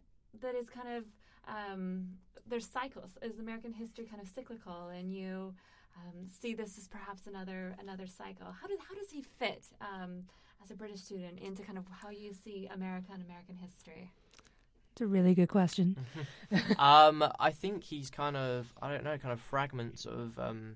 that 0.41 0.55
is 0.55 0.70
kind 0.70 0.98
of, 0.98 1.03
um, 1.48 2.08
there's 2.48 2.67
cycles? 2.67 3.12
Is 3.22 3.39
American 3.39 3.74
history 3.74 4.05
kind 4.05 4.22
of 4.22 4.27
cyclical, 4.27 4.89
and 4.89 5.12
you? 5.13 5.53
um, 5.98 6.27
see 6.29 6.53
this 6.53 6.77
as 6.77 6.88
perhaps 6.88 7.27
another 7.27 7.75
another 7.79 8.08
cycle. 8.08 8.48
How 8.48 8.67
does 8.67 8.79
how 8.88 8.96
does 8.96 9.12
he 9.12 9.22
fit 9.22 9.65
um, 9.82 10.24
as 10.63 10.72
a 10.72 10.75
British 10.75 11.01
student 11.01 11.39
into 11.39 11.63
kind 11.63 11.77
of 11.77 11.86
how 11.89 12.10
you 12.10 12.34
see 12.34 12.70
America 12.74 13.08
and 13.13 13.24
American 13.24 13.55
history? 13.55 14.12
It's 14.93 15.01
a 15.01 15.07
really 15.07 15.33
good 15.33 15.50
question. 15.50 15.97
um, 16.77 17.23
I 17.39 17.50
think 17.50 17.83
he's 17.83 18.12
kind 18.12 18.38
of 18.38 18.71
I 18.79 18.91
don't 18.91 19.03
know, 19.03 19.17
kind 19.17 19.33
of 19.33 19.41
fragments 19.41 20.05
of 20.05 20.38
um, 20.38 20.75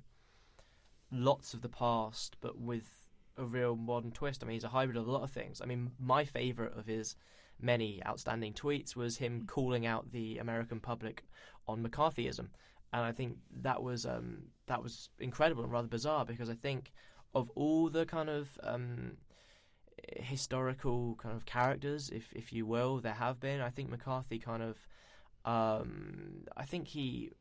lots 1.11 1.53
of 1.53 1.61
the 1.61 1.69
past, 1.69 2.35
but 2.41 2.59
with 2.59 2.89
a 3.37 3.45
real 3.45 3.75
modern 3.75 4.11
twist. 4.11 4.43
I 4.43 4.47
mean, 4.47 4.55
he's 4.55 4.63
a 4.63 4.69
hybrid 4.69 4.97
of 4.97 5.07
a 5.07 5.11
lot 5.11 5.21
of 5.21 5.29
things. 5.29 5.61
I 5.61 5.65
mean, 5.67 5.91
my 5.99 6.25
favourite 6.25 6.75
of 6.75 6.87
his 6.87 7.15
many 7.61 8.01
outstanding 8.07 8.53
tweets 8.53 8.95
was 8.95 9.17
him 9.17 9.43
calling 9.45 9.85
out 9.85 10.11
the 10.11 10.39
American 10.39 10.79
public 10.79 11.23
on 11.67 11.83
McCarthyism, 11.83 12.47
and 12.93 13.01
I 13.03 13.11
think 13.11 13.37
that 13.61 13.83
was 13.83 14.07
um, 14.07 14.45
that 14.65 14.81
was 14.81 15.09
incredible 15.19 15.61
and 15.61 15.71
rather 15.71 15.87
bizarre 15.87 16.25
because 16.25 16.49
I 16.49 16.55
think 16.55 16.91
of 17.35 17.51
all 17.51 17.89
the 17.91 18.07
kind 18.07 18.29
of 18.29 18.49
um, 18.63 19.17
historical 20.15 21.15
kind 21.15 21.35
of 21.35 21.45
characters, 21.45 22.09
if 22.09 22.31
if 22.33 22.53
you 22.53 22.65
will, 22.65 22.99
there 22.99 23.13
have 23.13 23.39
been. 23.39 23.61
I 23.61 23.69
think 23.69 23.89
McCarthy 23.89 24.39
kind 24.39 24.63
of, 24.63 24.77
um, 25.45 26.45
I 26.55 26.65
think 26.65 26.87
he 26.87 27.31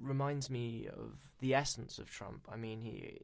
reminds 0.00 0.50
me 0.50 0.88
of 0.88 1.18
the 1.40 1.54
essence 1.54 1.98
of 1.98 2.10
Trump. 2.10 2.46
I 2.50 2.56
mean, 2.56 2.80
he 2.80 3.18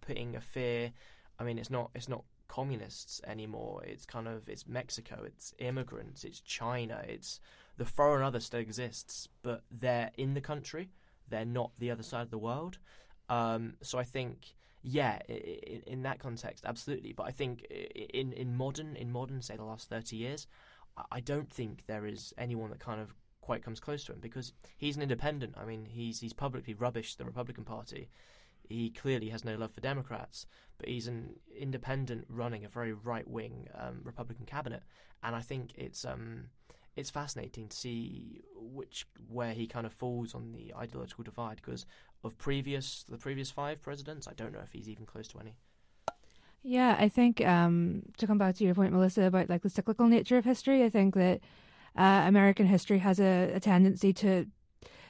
putting 0.00 0.36
a 0.36 0.40
fear. 0.40 0.92
I 1.38 1.44
mean, 1.44 1.58
it's 1.58 1.70
not 1.70 1.90
it's 1.94 2.08
not 2.08 2.24
communists 2.48 3.20
anymore. 3.26 3.82
It's 3.84 4.06
kind 4.06 4.28
of 4.28 4.48
it's 4.48 4.66
Mexico. 4.66 5.22
It's 5.24 5.54
immigrants. 5.58 6.24
It's 6.24 6.40
China. 6.40 7.02
It's 7.06 7.40
the 7.76 7.84
foreign 7.84 8.22
other 8.22 8.40
still 8.40 8.60
exists, 8.60 9.28
but 9.42 9.62
they're 9.70 10.10
in 10.16 10.34
the 10.34 10.40
country. 10.40 10.90
They're 11.28 11.44
not 11.44 11.72
the 11.78 11.90
other 11.90 12.02
side 12.02 12.22
of 12.22 12.30
the 12.30 12.38
world. 12.38 12.78
Um, 13.28 13.74
so 13.82 13.98
I 13.98 14.04
think 14.04 14.54
yeah, 14.88 15.18
in, 15.28 15.82
in 15.86 16.02
that 16.04 16.20
context, 16.20 16.64
absolutely. 16.64 17.12
But 17.12 17.24
I 17.24 17.32
think 17.32 17.62
in 17.64 18.32
in 18.32 18.56
modern 18.56 18.94
in 18.94 19.10
modern, 19.10 19.42
say 19.42 19.56
the 19.56 19.64
last 19.64 19.88
thirty 19.88 20.14
years, 20.14 20.46
I 21.10 21.18
don't 21.18 21.50
think 21.50 21.82
there 21.88 22.06
is 22.06 22.32
anyone 22.38 22.70
that 22.70 22.78
kind 22.78 23.00
of 23.00 23.12
quite 23.40 23.64
comes 23.64 23.80
close 23.80 24.04
to 24.04 24.12
him 24.12 24.20
because 24.20 24.52
he's 24.76 24.96
an 24.96 25.02
independent. 25.02 25.56
I 25.60 25.64
mean, 25.64 25.86
he's 25.86 26.20
he's 26.20 26.32
publicly 26.32 26.72
rubbished 26.72 27.16
the 27.16 27.24
Republican 27.24 27.64
Party. 27.64 28.10
He 28.68 28.90
clearly 28.90 29.28
has 29.30 29.44
no 29.44 29.56
love 29.56 29.72
for 29.72 29.80
Democrats, 29.80 30.46
but 30.78 30.88
he's 30.88 31.08
an 31.08 31.34
independent 31.56 32.24
running 32.28 32.64
a 32.64 32.68
very 32.68 32.92
right 32.92 33.26
wing 33.26 33.66
um, 33.74 34.02
Republican 34.04 34.46
cabinet, 34.46 34.84
and 35.24 35.34
I 35.34 35.40
think 35.40 35.72
it's 35.74 36.04
um, 36.04 36.44
it's 36.96 37.10
fascinating 37.10 37.68
to 37.68 37.76
see 37.76 38.40
which 38.54 39.06
where 39.28 39.52
he 39.52 39.66
kind 39.66 39.86
of 39.86 39.92
falls 39.92 40.34
on 40.34 40.52
the 40.52 40.74
ideological 40.74 41.24
divide 41.24 41.56
because 41.56 41.86
of 42.24 42.36
previous 42.38 43.04
the 43.08 43.18
previous 43.18 43.50
five 43.50 43.80
presidents, 43.82 44.26
I 44.26 44.32
don't 44.32 44.52
know 44.52 44.60
if 44.64 44.72
he's 44.72 44.88
even 44.88 45.06
close 45.06 45.28
to 45.28 45.38
any. 45.38 45.56
Yeah, 46.62 46.96
I 46.98 47.08
think 47.08 47.46
um, 47.46 48.02
to 48.18 48.26
come 48.26 48.38
back 48.38 48.56
to 48.56 48.64
your 48.64 48.74
point, 48.74 48.92
Melissa, 48.92 49.22
about 49.22 49.48
like 49.48 49.62
the 49.62 49.70
cyclical 49.70 50.08
nature 50.08 50.36
of 50.36 50.44
history, 50.44 50.82
I 50.82 50.88
think 50.88 51.14
that 51.14 51.40
uh, 51.96 52.24
American 52.26 52.66
history 52.66 52.98
has 52.98 53.20
a, 53.20 53.52
a 53.54 53.60
tendency 53.60 54.12
to 54.14 54.46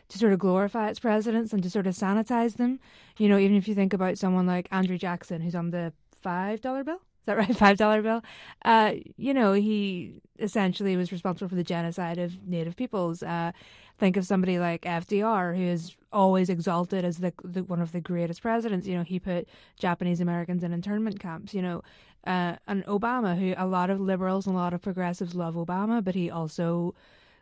to 0.08 0.18
sort 0.18 0.32
of 0.32 0.38
glorify 0.38 0.88
its 0.88 1.00
presidents 1.00 1.52
and 1.52 1.62
to 1.62 1.70
sort 1.70 1.86
of 1.86 1.94
sanitize 1.94 2.56
them. 2.56 2.78
You 3.18 3.28
know, 3.28 3.38
even 3.38 3.56
if 3.56 3.66
you 3.66 3.74
think 3.74 3.92
about 3.92 4.18
someone 4.18 4.46
like 4.46 4.68
Andrew 4.70 4.98
Jackson, 4.98 5.40
who's 5.40 5.54
on 5.54 5.70
the 5.70 5.92
five 6.20 6.60
dollar 6.60 6.84
bill. 6.84 7.00
That 7.26 7.36
right? 7.36 7.56
Five 7.64 7.76
dollar 7.76 8.02
bill. 8.02 8.22
Uh, 8.64 8.94
you 9.16 9.34
know, 9.34 9.52
he 9.52 10.20
essentially 10.38 10.96
was 10.96 11.12
responsible 11.12 11.48
for 11.48 11.54
the 11.54 11.64
genocide 11.64 12.18
of 12.18 12.46
Native 12.46 12.76
peoples. 12.76 13.22
Uh, 13.22 13.52
think 13.98 14.16
of 14.16 14.26
somebody 14.26 14.58
like 14.58 14.82
FDR, 14.82 15.56
who 15.56 15.62
is 15.62 15.96
always 16.12 16.50
exalted 16.50 17.04
as 17.04 17.18
the, 17.18 17.32
the, 17.42 17.62
one 17.64 17.80
of 17.80 17.92
the 17.92 18.00
greatest 18.00 18.42
presidents. 18.42 18.86
You 18.86 18.96
know, 18.96 19.02
he 19.02 19.18
put 19.18 19.48
Japanese 19.78 20.20
Americans 20.20 20.62
in 20.64 20.72
internment 20.72 21.20
camps. 21.20 21.54
You 21.54 21.62
know, 21.62 21.82
uh, 22.26 22.56
and 22.66 22.84
Obama, 22.86 23.38
who 23.38 23.54
a 23.56 23.66
lot 23.66 23.90
of 23.90 24.00
liberals 24.00 24.46
and 24.46 24.56
a 24.56 24.58
lot 24.58 24.74
of 24.74 24.82
progressives 24.82 25.34
love 25.34 25.54
Obama, 25.54 26.02
but 26.02 26.14
he 26.14 26.30
also 26.30 26.94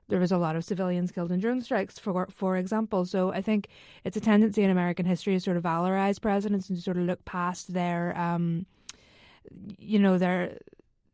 there 0.08 0.20
was 0.20 0.32
a 0.32 0.38
lot 0.38 0.54
of 0.56 0.64
civilians 0.64 1.10
killed 1.10 1.32
in 1.32 1.40
drone 1.40 1.62
strikes, 1.62 1.98
for 1.98 2.26
for 2.30 2.56
example. 2.56 3.04
So 3.04 3.32
I 3.32 3.40
think 3.40 3.68
it's 4.04 4.16
a 4.16 4.20
tendency 4.20 4.62
in 4.62 4.70
American 4.70 5.06
history 5.06 5.34
to 5.34 5.40
sort 5.40 5.56
of 5.56 5.62
valorize 5.62 6.20
presidents 6.20 6.68
and 6.68 6.76
to 6.76 6.82
sort 6.82 6.98
of 6.98 7.04
look 7.04 7.24
past 7.24 7.72
their, 7.72 8.16
um, 8.18 8.66
you 9.78 9.98
know, 9.98 10.18
their 10.18 10.58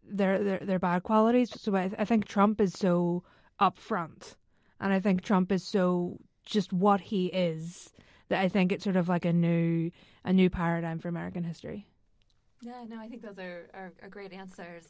their 0.04 0.42
their, 0.42 0.58
their 0.58 0.78
bad 0.78 1.02
qualities. 1.02 1.50
So 1.60 1.74
I, 1.74 1.90
I 1.98 2.04
think 2.04 2.26
Trump 2.26 2.60
is 2.60 2.72
so 2.72 3.22
upfront, 3.60 4.34
and 4.80 4.92
I 4.92 5.00
think 5.00 5.22
Trump 5.22 5.52
is 5.52 5.66
so 5.66 6.18
just 6.44 6.72
what 6.72 7.00
he 7.00 7.26
is 7.26 7.92
that 8.28 8.40
I 8.40 8.48
think 8.48 8.72
it's 8.72 8.84
sort 8.84 8.96
of 8.96 9.08
like 9.08 9.24
a 9.24 9.32
new 9.32 9.90
a 10.24 10.32
new 10.32 10.50
paradigm 10.50 10.98
for 10.98 11.08
American 11.08 11.44
history. 11.44 11.86
Yeah, 12.62 12.84
no, 12.86 13.00
I 13.00 13.08
think 13.08 13.22
those 13.22 13.38
are, 13.38 13.70
are, 13.72 13.92
are 14.02 14.08
great 14.08 14.32
answers. 14.32 14.86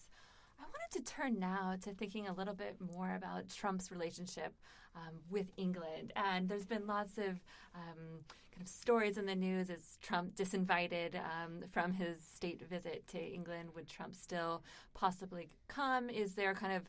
I 0.61 0.65
wanted 0.65 1.07
to 1.07 1.13
turn 1.13 1.39
now 1.39 1.77
to 1.83 1.91
thinking 1.93 2.29
a 2.29 2.33
little 2.33 2.55
bit 2.55 2.77
more 2.95 3.15
about 3.15 3.49
Trump's 3.49 3.91
relationship 3.91 4.53
um, 4.95 5.15
with 5.31 5.47
England. 5.57 6.13
And 6.17 6.49
there's 6.49 6.67
been 6.67 6.87
lots 6.87 7.17
of 7.17 7.41
um, 7.75 8.25
kind 8.53 8.63
of 8.63 8.69
stories 8.69 9.17
in 9.17 9.27
the 9.27 9.35
news 9.35 9.71
as 9.71 9.99
Trump 10.03 10.37
disinvited 10.37 11.15
um, 11.17 11.63
from 11.71 11.93
his 11.93 12.19
state 12.21 12.63
visit 12.69 13.07
to 13.09 13.19
England. 13.19 13.71
Would 13.75 13.89
Trump 13.89 14.15
still 14.15 14.63
possibly 14.93 15.49
come? 15.69 16.11
Is 16.11 16.35
there 16.35 16.55
kind 16.55 16.75
of 16.75 16.83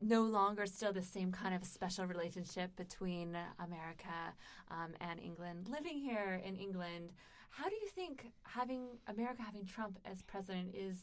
no 0.00 0.22
longer 0.22 0.66
still 0.66 0.92
the 0.92 1.02
same 1.02 1.30
kind 1.30 1.54
of 1.54 1.64
special 1.64 2.06
relationship 2.06 2.74
between 2.74 3.36
America 3.60 4.34
um, 4.70 4.94
and 5.00 5.20
England? 5.20 5.68
Living 5.68 5.98
here 5.98 6.40
in 6.44 6.56
England, 6.56 7.12
how 7.50 7.68
do 7.68 7.74
you 7.74 7.88
think 7.94 8.32
having 8.42 8.86
America 9.06 9.42
having 9.42 9.66
Trump 9.66 9.98
as 10.04 10.22
president 10.22 10.74
is 10.74 10.96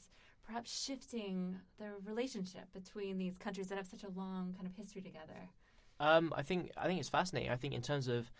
perhaps 0.49 0.83
shifting 0.83 1.55
the 1.77 1.91
relationship 2.03 2.73
between 2.73 3.17
these 3.19 3.37
countries 3.37 3.67
that 3.67 3.77
have 3.77 3.87
such 3.87 4.03
a 4.03 4.09
long 4.09 4.53
kind 4.55 4.65
of 4.65 4.73
history 4.75 5.01
together? 5.01 5.47
Um, 5.99 6.33
I 6.35 6.41
think 6.41 6.71
I 6.75 6.87
think 6.87 6.99
it's 6.99 7.09
fascinating. 7.09 7.51
I 7.51 7.55
think 7.55 7.73
in 7.73 7.81
terms 7.81 8.07
of 8.07 8.31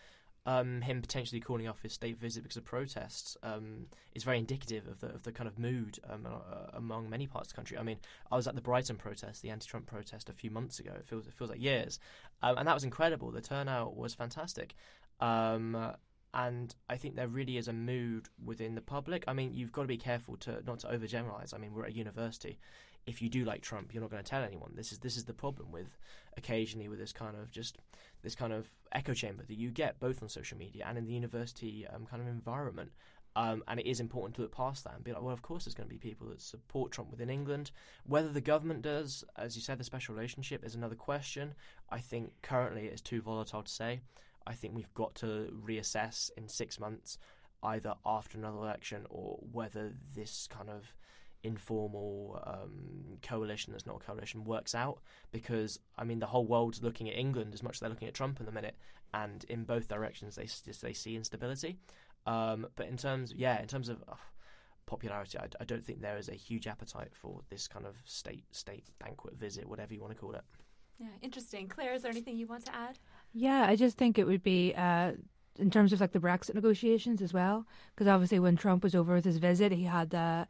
um, 0.45 0.81
him 0.81 1.01
potentially 1.01 1.39
calling 1.39 1.67
off 1.67 1.81
his 1.83 1.93
state 1.93 2.17
visit 2.17 2.41
because 2.41 2.57
of 2.57 2.65
protests 2.65 3.37
um, 3.43 3.85
is 4.15 4.23
very 4.23 4.39
indicative 4.39 4.87
of 4.87 5.01
the 5.01 5.07
of 5.07 5.23
the 5.23 5.31
kind 5.31 5.47
of 5.47 5.59
mood 5.59 5.99
um, 6.09 6.25
uh, 6.25 6.71
among 6.73 7.09
many 7.09 7.27
parts 7.27 7.49
of 7.49 7.53
the 7.53 7.55
country. 7.57 7.77
I 7.77 7.83
mean, 7.83 7.97
I 8.31 8.35
was 8.35 8.47
at 8.47 8.55
the 8.55 8.61
Brighton 8.61 8.95
protest, 8.95 9.43
the 9.43 9.51
anti-Trump 9.51 9.85
protest, 9.85 10.29
a 10.29 10.33
few 10.33 10.49
months 10.49 10.79
ago. 10.79 10.93
It 10.95 11.05
feels 11.05 11.27
it 11.27 11.33
feels 11.33 11.51
like 11.51 11.61
years, 11.61 11.99
um, 12.41 12.57
and 12.57 12.67
that 12.67 12.73
was 12.73 12.83
incredible. 12.83 13.29
The 13.29 13.41
turnout 13.41 13.95
was 13.95 14.15
fantastic. 14.15 14.73
Um, 15.19 15.93
and 16.33 16.75
I 16.87 16.97
think 16.97 17.15
there 17.15 17.27
really 17.27 17.57
is 17.57 17.67
a 17.67 17.73
mood 17.73 18.29
within 18.43 18.75
the 18.75 18.81
public. 18.81 19.23
I 19.27 19.33
mean, 19.33 19.53
you've 19.53 19.71
got 19.71 19.81
to 19.83 19.87
be 19.87 19.97
careful 19.97 20.37
to 20.37 20.61
not 20.65 20.79
to 20.79 20.87
overgeneralize. 20.87 21.53
I 21.53 21.57
mean, 21.57 21.73
we're 21.73 21.85
at 21.85 21.91
a 21.91 21.95
university. 21.95 22.59
If 23.07 23.21
you 23.21 23.29
do 23.29 23.45
like 23.45 23.61
Trump, 23.61 23.93
you're 23.93 24.01
not 24.01 24.11
going 24.11 24.23
to 24.23 24.29
tell 24.29 24.43
anyone. 24.43 24.73
This 24.75 24.91
is 24.91 24.99
this 24.99 25.17
is 25.17 25.25
the 25.25 25.33
problem 25.33 25.71
with 25.71 25.97
occasionally 26.37 26.87
with 26.87 26.99
this 26.99 27.11
kind 27.11 27.35
of 27.35 27.49
just 27.49 27.77
this 28.21 28.35
kind 28.35 28.53
of 28.53 28.67
echo 28.91 29.13
chamber 29.13 29.43
that 29.47 29.57
you 29.57 29.71
get 29.71 29.99
both 29.99 30.21
on 30.21 30.29
social 30.29 30.57
media 30.57 30.85
and 30.87 30.97
in 30.97 31.05
the 31.05 31.13
university 31.13 31.87
um, 31.87 32.05
kind 32.05 32.21
of 32.21 32.27
environment. 32.27 32.91
Um, 33.35 33.63
and 33.67 33.79
it 33.79 33.85
is 33.85 33.99
important 33.99 34.35
to 34.35 34.41
look 34.41 34.55
past 34.55 34.83
that 34.83 34.95
and 34.95 35.03
be 35.03 35.13
like, 35.13 35.21
well, 35.21 35.33
of 35.33 35.41
course, 35.41 35.65
there's 35.65 35.75
going 35.75 35.87
to 35.87 35.93
be 35.93 35.99
people 35.99 36.27
that 36.27 36.41
support 36.41 36.91
Trump 36.91 37.09
within 37.11 37.29
England. 37.29 37.71
Whether 38.05 38.29
the 38.29 38.41
government 38.41 38.81
does, 38.81 39.23
as 39.37 39.55
you 39.55 39.61
said, 39.61 39.77
the 39.77 39.83
special 39.83 40.15
relationship 40.15 40.65
is 40.65 40.75
another 40.75 40.95
question. 40.95 41.53
I 41.89 41.99
think 41.99 42.33
currently 42.41 42.87
it's 42.87 43.01
too 43.01 43.21
volatile 43.21 43.63
to 43.63 43.71
say. 43.71 44.01
I 44.47 44.53
think 44.53 44.75
we've 44.75 44.93
got 44.93 45.15
to 45.15 45.53
reassess 45.65 46.31
in 46.37 46.47
six 46.47 46.79
months, 46.79 47.17
either 47.63 47.93
after 48.05 48.37
another 48.37 48.57
election 48.57 49.05
or 49.09 49.39
whether 49.51 49.93
this 50.15 50.47
kind 50.47 50.69
of 50.69 50.93
informal 51.43 52.41
um, 52.45 53.17
coalition 53.21 53.71
that's 53.71 53.85
not 53.85 53.95
a 54.01 54.05
coalition 54.05 54.43
works 54.43 54.75
out. 54.75 54.99
Because 55.31 55.79
I 55.97 56.03
mean, 56.03 56.19
the 56.19 56.25
whole 56.25 56.45
world's 56.45 56.83
looking 56.83 57.09
at 57.09 57.17
England 57.17 57.53
as 57.53 57.63
much 57.63 57.75
as 57.75 57.79
they're 57.79 57.89
looking 57.89 58.07
at 58.07 58.13
Trump 58.13 58.39
in 58.39 58.45
the 58.45 58.51
minute, 58.51 58.75
and 59.13 59.43
in 59.45 59.63
both 59.63 59.87
directions 59.87 60.35
they 60.35 60.47
they 60.81 60.93
see 60.93 61.15
instability. 61.15 61.77
Um, 62.25 62.67
but 62.75 62.87
in 62.87 62.97
terms, 62.97 63.33
yeah, 63.35 63.61
in 63.61 63.67
terms 63.67 63.89
of 63.89 64.03
uh, 64.07 64.15
popularity, 64.85 65.37
I, 65.37 65.45
I, 65.59 65.63
don't 65.63 65.83
think 65.83 66.01
there 66.01 66.17
is 66.17 66.27
a 66.29 66.33
huge 66.33 66.67
appetite 66.67 67.09
for 67.13 67.41
this 67.49 67.67
kind 67.67 67.85
of 67.85 67.95
state 68.03 68.43
state 68.51 68.85
banquet 68.99 69.35
visit, 69.35 69.67
whatever 69.67 69.93
you 69.93 70.01
want 70.01 70.13
to 70.13 70.19
call 70.19 70.33
it. 70.33 70.43
Yeah, 70.99 71.07
interesting. 71.21 71.67
Claire, 71.67 71.93
is 71.93 72.01
there 72.01 72.11
anything 72.11 72.35
you 72.35 72.45
want 72.45 72.65
to 72.65 72.75
add? 72.75 72.99
Yeah, 73.33 73.65
I 73.67 73.75
just 73.75 73.97
think 73.97 74.17
it 74.17 74.25
would 74.27 74.43
be. 74.43 74.73
Uh, 74.75 75.13
in 75.57 75.69
terms 75.69 75.91
of 75.91 75.99
like 75.99 76.13
the 76.13 76.19
Brexit 76.19 76.55
negotiations 76.55 77.21
as 77.21 77.33
well, 77.33 77.65
because 77.93 78.07
obviously 78.07 78.39
when 78.39 78.55
Trump 78.55 78.81
was 78.81 78.95
over 78.95 79.15
with 79.15 79.25
his 79.25 79.37
visit, 79.37 79.73
he 79.73 79.83
had 79.83 80.15
uh, 80.15 80.45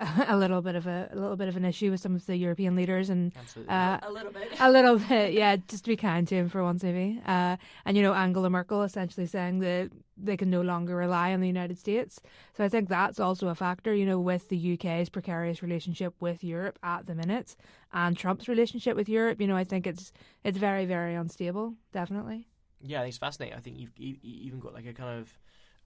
a 0.28 0.36
little 0.36 0.62
bit 0.62 0.74
of 0.74 0.86
a, 0.86 1.08
a, 1.12 1.16
little 1.16 1.36
bit 1.36 1.48
of 1.48 1.56
an 1.56 1.64
issue 1.64 1.90
with 1.90 2.00
some 2.00 2.14
of 2.14 2.24
the 2.26 2.36
European 2.36 2.74
leaders, 2.74 3.10
and 3.10 3.32
uh, 3.68 3.98
a 4.02 4.10
little 4.10 4.32
bit, 4.32 4.48
a 4.58 4.70
little 4.70 4.98
bit, 4.98 5.32
yeah. 5.32 5.56
Just 5.68 5.84
to 5.84 5.90
be 5.90 5.96
kind 5.96 6.26
to 6.28 6.34
him 6.34 6.48
for 6.48 6.62
once, 6.62 6.82
maybe. 6.82 7.20
Uh, 7.26 7.56
and 7.84 7.96
you 7.96 8.02
know, 8.02 8.14
Angela 8.14 8.50
Merkel 8.50 8.82
essentially 8.82 9.26
saying 9.26 9.60
that 9.60 9.90
they 10.16 10.36
can 10.36 10.50
no 10.50 10.60
longer 10.62 10.96
rely 10.96 11.32
on 11.32 11.40
the 11.40 11.46
United 11.46 11.78
States. 11.78 12.20
So 12.56 12.64
I 12.64 12.68
think 12.68 12.88
that's 12.88 13.20
also 13.20 13.48
a 13.48 13.54
factor. 13.54 13.94
You 13.94 14.06
know, 14.06 14.18
with 14.18 14.48
the 14.48 14.74
UK's 14.74 15.08
precarious 15.08 15.62
relationship 15.62 16.14
with 16.20 16.42
Europe 16.42 16.78
at 16.82 17.06
the 17.06 17.14
minute, 17.14 17.54
and 17.92 18.16
Trump's 18.16 18.48
relationship 18.48 18.96
with 18.96 19.08
Europe, 19.08 19.40
you 19.40 19.46
know, 19.46 19.56
I 19.56 19.64
think 19.64 19.86
it's 19.86 20.12
it's 20.42 20.58
very 20.58 20.86
very 20.86 21.14
unstable. 21.14 21.74
Definitely. 21.92 22.48
Yeah, 22.84 22.98
I 22.98 23.02
think 23.02 23.10
it's 23.10 23.18
fascinating. 23.18 23.56
I 23.56 23.60
think 23.60 23.78
you've 23.78 23.96
you, 23.96 24.16
even 24.22 24.58
got 24.58 24.74
like 24.74 24.86
a 24.86 24.92
kind 24.92 25.20
of 25.20 25.38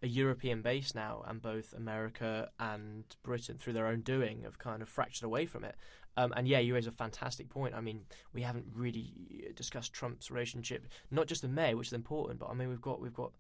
a 0.03 0.07
European 0.07 0.63
base 0.63 0.95
now, 0.95 1.25
and 1.27 1.41
both 1.41 1.73
America 1.73 2.51
and 2.59 3.05
Britain, 3.23 3.57
through 3.59 3.73
their 3.73 3.87
own 3.87 4.01
doing, 4.01 4.43
have 4.43 4.59
kind 4.59 4.83
of 4.83 4.89
fractured 4.89 5.25
away 5.25 5.47
from 5.47 5.65
it. 5.65 5.75
Um, 6.19 6.33
and 6.37 6.49
yeah, 6.49 6.59
you 6.59 6.75
raise 6.75 6.87
a 6.87 6.93
fantastic 6.93 7.49
point. 7.51 7.75
I 7.75 7.81
mean, 7.81 8.01
we 8.33 8.43
haven't 8.43 8.67
really 8.75 9.13
discussed 9.55 9.93
Trump's 9.93 10.31
relationship, 10.31 10.87
not 11.11 11.27
just 11.27 11.45
in 11.45 11.55
May, 11.55 11.75
which 11.75 11.89
is 11.89 11.93
important, 11.93 12.39
but 12.39 12.49
I 12.49 12.55
mean, 12.55 12.69
we've 12.69 12.81
got 12.81 13.01
we've 13.01 13.15
got 13.15 13.33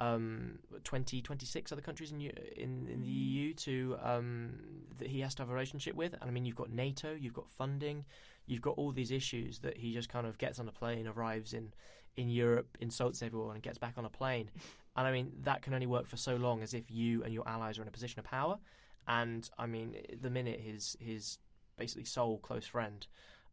um, 0.00 0.58
20, 0.82 1.22
26 1.22 1.72
other 1.72 1.82
countries 1.82 2.12
in 2.12 2.20
in, 2.20 2.88
in 2.88 3.00
the 3.00 3.08
EU 3.08 3.54
to 3.54 3.96
um, 4.02 4.54
that 4.98 5.08
he 5.08 5.20
has 5.20 5.34
to 5.36 5.42
have 5.42 5.50
a 5.50 5.52
relationship 5.52 5.94
with. 5.94 6.14
And 6.14 6.24
I 6.24 6.30
mean, 6.30 6.44
you've 6.44 6.56
got 6.56 6.70
NATO, 6.70 7.12
you've 7.12 7.34
got 7.34 7.48
funding, 7.48 8.04
you've 8.46 8.62
got 8.62 8.76
all 8.76 8.92
these 8.92 9.10
issues 9.10 9.58
that 9.60 9.76
he 9.76 9.92
just 9.92 10.08
kind 10.08 10.26
of 10.26 10.38
gets 10.38 10.58
on 10.58 10.68
a 10.68 10.72
plane, 10.72 11.06
arrives 11.08 11.52
in 11.54 11.72
in 12.16 12.28
Europe, 12.28 12.76
insults 12.80 13.22
everyone, 13.22 13.54
and 13.54 13.62
gets 13.62 13.78
back 13.78 13.94
on 13.96 14.04
a 14.04 14.10
plane. 14.10 14.50
And 14.96 15.06
I 15.06 15.12
mean, 15.12 15.32
that 15.42 15.62
can 15.62 15.74
only 15.74 15.86
work 15.86 16.06
for 16.06 16.16
so 16.16 16.36
long 16.36 16.62
as 16.62 16.74
if 16.74 16.90
you 16.90 17.22
and 17.24 17.32
your 17.32 17.48
allies 17.48 17.78
are 17.78 17.82
in 17.82 17.88
a 17.88 17.92
position 17.92 18.18
of 18.18 18.24
power. 18.24 18.58
And 19.08 19.48
I 19.58 19.66
mean, 19.66 19.96
the 20.20 20.30
minute 20.30 20.60
his 20.60 20.96
his 21.00 21.38
basically 21.76 22.04
sole 22.04 22.38
close 22.38 22.66
friend, 22.66 23.06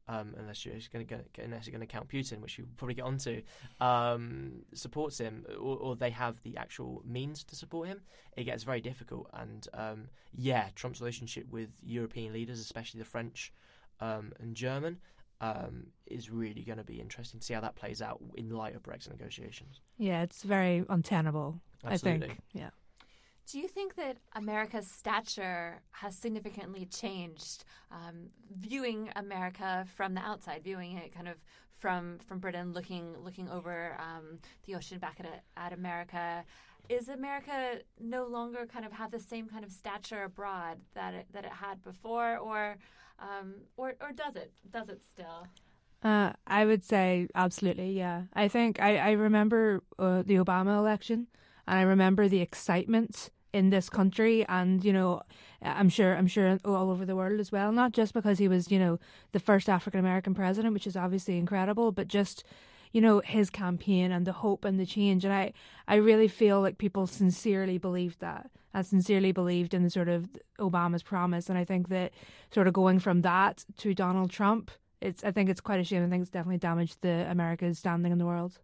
um, 0.07 0.33
unless 0.37 0.65
you're 0.65 0.75
going 0.91 1.05
to 1.05 1.19
unless 1.43 1.65
you're 1.65 1.75
going 1.75 1.87
to 1.87 1.91
count 1.91 2.09
Putin, 2.09 2.41
which 2.41 2.57
you 2.57 2.67
probably 2.77 2.95
get 2.95 3.05
onto, 3.05 3.41
um, 3.79 4.63
supports 4.73 5.19
him, 5.19 5.45
or, 5.59 5.77
or, 5.77 5.95
they 5.95 6.09
have 6.09 6.41
the 6.43 6.57
actual 6.57 7.03
means 7.05 7.43
to 7.45 7.55
support 7.55 7.87
him, 7.87 8.01
it 8.35 8.43
gets 8.43 8.63
very 8.63 8.81
difficult. 8.81 9.29
And 9.33 9.67
um, 9.73 10.09
yeah, 10.35 10.69
Trump's 10.75 10.99
relationship 10.99 11.45
with 11.51 11.69
European 11.83 12.33
leaders, 12.33 12.59
especially 12.59 12.99
the 12.99 13.05
French 13.05 13.53
um, 14.01 14.33
and 14.39 14.55
German, 14.55 14.97
um, 15.41 15.87
is 16.05 16.29
really 16.29 16.63
going 16.63 16.77
to 16.77 16.83
be 16.83 16.99
interesting 16.99 17.39
to 17.39 17.45
see 17.45 17.53
how 17.53 17.61
that 17.61 17.75
plays 17.75 18.01
out 18.01 18.19
in 18.35 18.49
light 18.49 18.75
of 18.75 18.83
Brexit 18.83 19.09
negotiations. 19.11 19.81
Yeah, 19.97 20.21
it's 20.21 20.43
very 20.43 20.85
untenable. 20.89 21.59
Absolutely. 21.85 22.25
I 22.25 22.27
think. 22.29 22.39
Yeah. 22.53 22.69
Do 23.51 23.59
you 23.59 23.67
think 23.67 23.95
that 23.95 24.17
America's 24.35 24.87
stature 24.87 25.81
has 25.91 26.15
significantly 26.15 26.85
changed, 26.85 27.63
um, 27.91 28.29
viewing 28.55 29.09
America 29.15 29.87
from 29.95 30.13
the 30.13 30.21
outside, 30.21 30.63
viewing 30.63 30.97
it 30.97 31.13
kind 31.15 31.27
of 31.27 31.35
from 31.79 32.19
from 32.27 32.39
Britain, 32.39 32.73
looking 32.73 33.15
looking 33.23 33.49
over 33.49 33.97
um, 33.99 34.39
the 34.65 34.75
ocean 34.75 34.99
back 34.99 35.19
at 35.19 35.43
at 35.57 35.73
America? 35.73 36.43
Is 36.89 37.07
America 37.07 37.79
no 37.99 38.25
longer 38.25 38.65
kind 38.65 38.85
of 38.85 38.91
have 38.91 39.11
the 39.11 39.19
same 39.19 39.47
kind 39.47 39.63
of 39.63 39.71
stature 39.71 40.23
abroad 40.23 40.79
that 40.93 41.13
it, 41.13 41.27
that 41.33 41.45
it 41.45 41.51
had 41.51 41.81
before, 41.83 42.37
or 42.37 42.77
um, 43.21 43.55
or 43.77 43.95
or 44.01 44.11
does 44.11 44.35
it? 44.35 44.51
Does 44.71 44.89
it 44.89 45.01
still? 45.11 45.47
Uh, 46.01 46.31
I 46.47 46.65
would 46.65 46.83
say 46.83 47.27
absolutely, 47.35 47.91
yeah. 47.91 48.23
I 48.33 48.47
think 48.47 48.81
I 48.81 48.97
I 48.97 49.11
remember 49.11 49.83
uh, 49.97 50.23
the 50.25 50.35
Obama 50.35 50.77
election, 50.77 51.27
and 51.67 51.79
I 51.79 51.81
remember 51.83 52.27
the 52.27 52.41
excitement 52.41 53.29
in 53.51 53.69
this 53.69 53.89
country, 53.89 54.45
and 54.47 54.83
you 54.83 54.93
know, 54.93 55.21
I'm 55.61 55.89
sure 55.89 56.15
I'm 56.15 56.27
sure 56.27 56.57
all 56.63 56.89
over 56.89 57.05
the 57.05 57.15
world 57.15 57.39
as 57.39 57.51
well. 57.51 57.71
Not 57.71 57.91
just 57.91 58.13
because 58.13 58.37
he 58.39 58.47
was 58.47 58.71
you 58.71 58.79
know 58.79 58.99
the 59.31 59.39
first 59.39 59.67
African 59.69 59.99
American 59.99 60.33
president, 60.33 60.73
which 60.73 60.87
is 60.87 60.95
obviously 60.95 61.37
incredible, 61.37 61.91
but 61.91 62.07
just 62.07 62.43
you 62.91 63.01
know 63.01 63.19
his 63.19 63.49
campaign 63.49 64.11
and 64.11 64.25
the 64.25 64.31
hope 64.31 64.65
and 64.65 64.79
the 64.79 64.85
change 64.85 65.23
and 65.23 65.33
i 65.33 65.53
i 65.87 65.95
really 65.95 66.27
feel 66.27 66.59
like 66.61 66.77
people 66.77 67.05
sincerely 67.05 67.77
believed 67.77 68.19
that 68.19 68.49
and 68.73 68.85
sincerely 68.85 69.31
believed 69.31 69.73
in 69.73 69.83
the 69.83 69.89
sort 69.89 70.09
of 70.09 70.29
obama's 70.59 71.03
promise 71.03 71.49
and 71.49 71.57
i 71.57 71.63
think 71.63 71.89
that 71.89 72.11
sort 72.53 72.67
of 72.67 72.73
going 72.73 72.99
from 72.99 73.21
that 73.21 73.65
to 73.77 73.93
donald 73.93 74.29
trump 74.29 74.71
it's 75.01 75.23
i 75.23 75.31
think 75.31 75.49
it's 75.49 75.61
quite 75.61 75.79
a 75.79 75.83
shame. 75.83 76.05
I 76.05 76.09
think 76.09 76.21
it's 76.21 76.31
definitely 76.31 76.57
damaged 76.57 76.97
the 77.01 77.29
america's 77.29 77.79
standing 77.79 78.11
in 78.11 78.17
the 78.17 78.25
world. 78.25 78.59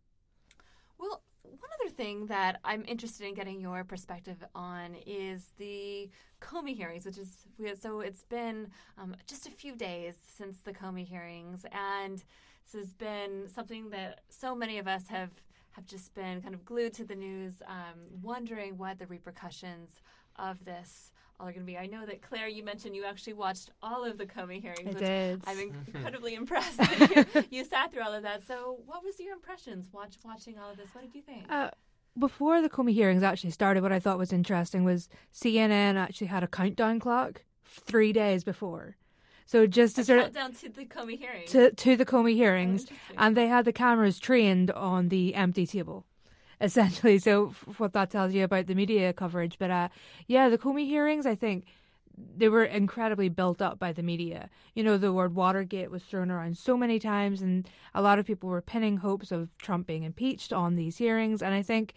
Well 1.00 1.22
one 1.44 1.70
other 1.82 1.90
thing 1.90 2.28
that 2.28 2.60
i'm 2.64 2.84
interested 2.88 3.28
in 3.28 3.34
getting 3.34 3.62
your 3.62 3.84
perspective 3.84 4.44
on 4.54 4.96
is 5.06 5.46
the 5.58 6.10
comey 6.42 6.76
hearings 6.76 7.06
which 7.06 7.18
is 7.18 7.46
so 7.80 8.02
it's 8.02 8.24
been 8.24 8.68
um, 8.98 9.16
just 9.28 9.48
a 9.48 9.52
few 9.52 9.76
days 9.76 10.16
since 10.38 10.58
the 10.60 10.74
comey 10.74 11.08
hearings 11.08 11.66
and 11.72 12.24
this 12.66 12.82
has 12.82 12.94
been 12.94 13.48
something 13.54 13.90
that 13.92 14.22
so 14.30 14.56
many 14.56 14.80
of 14.80 14.88
us 14.88 15.08
have 15.08 15.30
have 15.76 15.86
just 15.86 16.14
been 16.16 16.42
kind 16.42 16.54
of 16.54 16.64
glued 16.64 16.94
to 16.94 17.04
the 17.04 17.16
news, 17.16 17.56
um, 17.68 18.00
wondering 18.22 18.78
what 18.78 18.98
the 18.98 19.06
repercussions 19.08 19.90
of 20.38 20.64
this 20.64 21.12
all 21.38 21.48
are 21.48 21.52
going 21.52 21.66
to 21.66 21.72
be. 21.72 21.78
I 21.78 21.86
know 21.86 22.06
that 22.06 22.22
Claire, 22.22 22.48
you 22.48 22.64
mentioned 22.64 22.96
you 22.96 23.04
actually 23.04 23.34
watched 23.34 23.72
all 23.82 24.06
of 24.06 24.18
the 24.18 24.26
Comey 24.26 24.62
hearings. 24.62 24.96
I 24.96 25.00
did. 25.00 25.42
I'm 25.46 25.60
incredibly 25.94 26.36
impressed 26.42 26.78
that 26.78 27.28
you, 27.34 27.44
you, 27.50 27.66
sat 27.66 27.92
through 27.92 28.04
all 28.04 28.14
of 28.14 28.24
that. 28.24 28.48
So, 28.48 28.80
what 28.86 29.04
was 29.04 29.20
your 29.20 29.34
impressions 29.34 29.88
watch 29.92 30.16
watching 30.24 30.58
all 30.58 30.72
of 30.72 30.78
this? 30.78 30.88
What 30.94 31.04
did 31.04 31.14
you 31.14 31.22
think? 31.22 31.52
Uh, 31.52 31.72
before 32.18 32.62
the 32.62 32.70
Comey 32.70 32.94
hearings 32.94 33.24
actually 33.24 33.50
started, 33.50 33.84
what 33.84 33.92
I 33.92 34.00
thought 34.00 34.18
was 34.18 34.32
interesting 34.32 34.86
was 34.86 35.10
CNN 35.34 35.96
actually 35.96 36.28
had 36.28 36.44
a 36.44 36.48
countdown 36.48 37.02
clock 37.02 37.44
three 37.66 38.14
days 38.14 38.46
before. 38.46 38.96
So 39.46 39.68
just 39.68 39.96
to 39.98 40.04
sort 40.04 40.20
of 40.20 40.34
down 40.34 40.54
to 40.54 40.70
the 40.70 40.86
Comey 40.86 41.18
hearings. 41.18 41.52
To 41.52 41.72
to 41.72 41.96
the 41.96 42.06
Comey 42.06 42.34
hearings, 42.34 42.88
oh, 42.90 43.14
and 43.18 43.38
they 43.38 43.48
had 43.48 43.66
the 43.66 43.74
cameras 43.74 44.20
trained 44.20 44.72
on 44.72 45.10
the 45.10 45.36
empty 45.36 45.68
table, 45.68 46.06
essentially. 46.60 47.20
So 47.20 47.54
what 47.78 47.94
that 47.94 48.10
tells 48.10 48.34
you 48.34 48.44
about 48.44 48.66
the 48.68 48.76
media 48.76 49.14
coverage, 49.14 49.58
but 49.60 49.70
uh, 49.70 49.90
yeah, 50.28 50.50
the 50.50 50.58
Comey 50.58 50.88
hearings, 50.88 51.26
I 51.26 51.36
think 51.36 51.66
they 52.38 52.50
were 52.50 52.64
incredibly 52.64 53.30
built 53.30 53.62
up 53.62 53.78
by 53.78 53.92
the 53.92 54.04
media. 54.04 54.50
You 54.74 54.84
know, 54.84 54.98
the 54.98 55.14
word 55.14 55.36
Watergate 55.36 55.92
was 55.92 56.04
thrown 56.04 56.32
around 56.32 56.58
so 56.58 56.78
many 56.78 56.98
times, 56.98 57.42
and 57.42 57.70
a 57.94 58.02
lot 58.02 58.20
of 58.20 58.26
people 58.26 58.50
were 58.50 58.62
pinning 58.62 58.98
hopes 58.98 59.32
of 59.32 59.56
Trump 59.58 59.88
being 59.88 60.04
impeached 60.04 60.54
on 60.54 60.76
these 60.76 60.98
hearings. 60.98 61.42
And 61.42 61.54
I 61.54 61.62
think 61.62 61.94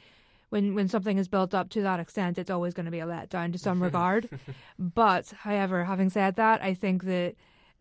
when 0.51 0.75
when 0.75 0.89
something 0.89 1.19
is 1.19 1.29
built 1.29 1.55
up 1.55 1.71
to 1.71 1.83
that 1.83 2.01
extent, 2.01 2.39
it's 2.39 2.51
always 2.51 2.75
going 2.75 2.87
to 2.87 2.93
be 2.93 3.01
a 3.01 3.07
letdown 3.07 3.53
to 3.53 3.59
some 3.59 3.83
regard. 3.89 4.29
But 4.79 5.33
however, 5.41 5.85
having 5.85 6.11
said 6.11 6.37
that, 6.37 6.63
I 6.63 6.75
think 6.75 7.05
that 7.05 7.35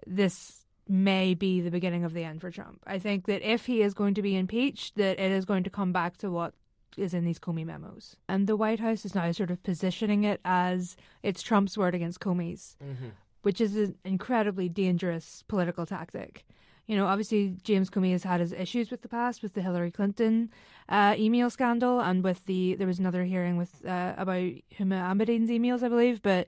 this 0.05 0.65
may 0.87 1.33
be 1.33 1.61
the 1.61 1.71
beginning 1.71 2.03
of 2.03 2.13
the 2.13 2.23
end 2.23 2.41
for 2.41 2.49
Trump. 2.49 2.81
I 2.87 2.97
think 2.99 3.25
that 3.25 3.41
if 3.41 3.65
he 3.65 3.81
is 3.81 3.93
going 3.93 4.13
to 4.15 4.21
be 4.21 4.35
impeached, 4.35 4.95
that 4.95 5.19
it 5.19 5.31
is 5.31 5.45
going 5.45 5.63
to 5.63 5.69
come 5.69 5.91
back 5.91 6.17
to 6.17 6.31
what 6.31 6.53
is 6.95 7.13
in 7.13 7.25
these 7.25 7.39
Comey 7.39 7.65
memos. 7.65 8.15
And 8.27 8.47
the 8.47 8.55
White 8.55 8.79
House 8.79 9.05
is 9.05 9.13
now 9.13 9.31
sort 9.31 9.51
of 9.51 9.61
positioning 9.63 10.23
it 10.23 10.39
as 10.43 10.95
it's 11.23 11.41
Trump's 11.41 11.77
word 11.77 11.93
against 11.93 12.19
Comey's, 12.19 12.75
mm-hmm. 12.83 13.09
which 13.43 13.61
is 13.61 13.75
an 13.75 13.95
incredibly 14.03 14.69
dangerous 14.69 15.43
political 15.47 15.85
tactic 15.85 16.45
You 16.87 16.95
know, 16.95 17.05
obviously 17.05 17.55
James 17.63 17.89
Comey 17.89 18.13
has 18.13 18.23
had 18.23 18.39
his 18.39 18.53
issues 18.53 18.89
with 18.89 19.01
the 19.01 19.09
past, 19.09 19.43
with 19.43 19.53
the 19.53 19.61
Hillary 19.61 19.91
Clinton 19.91 20.49
uh, 20.89 21.15
email 21.17 21.49
scandal, 21.49 21.99
and 21.99 22.23
with 22.23 22.45
the 22.45 22.75
there 22.75 22.87
was 22.87 22.99
another 22.99 23.25
hearing 23.25 23.57
with 23.57 23.85
uh, 23.85 24.13
about 24.17 24.53
Huma 24.79 25.11
Abedin's 25.11 25.49
emails, 25.49 25.83
I 25.83 25.89
believe. 25.89 26.21
But 26.21 26.47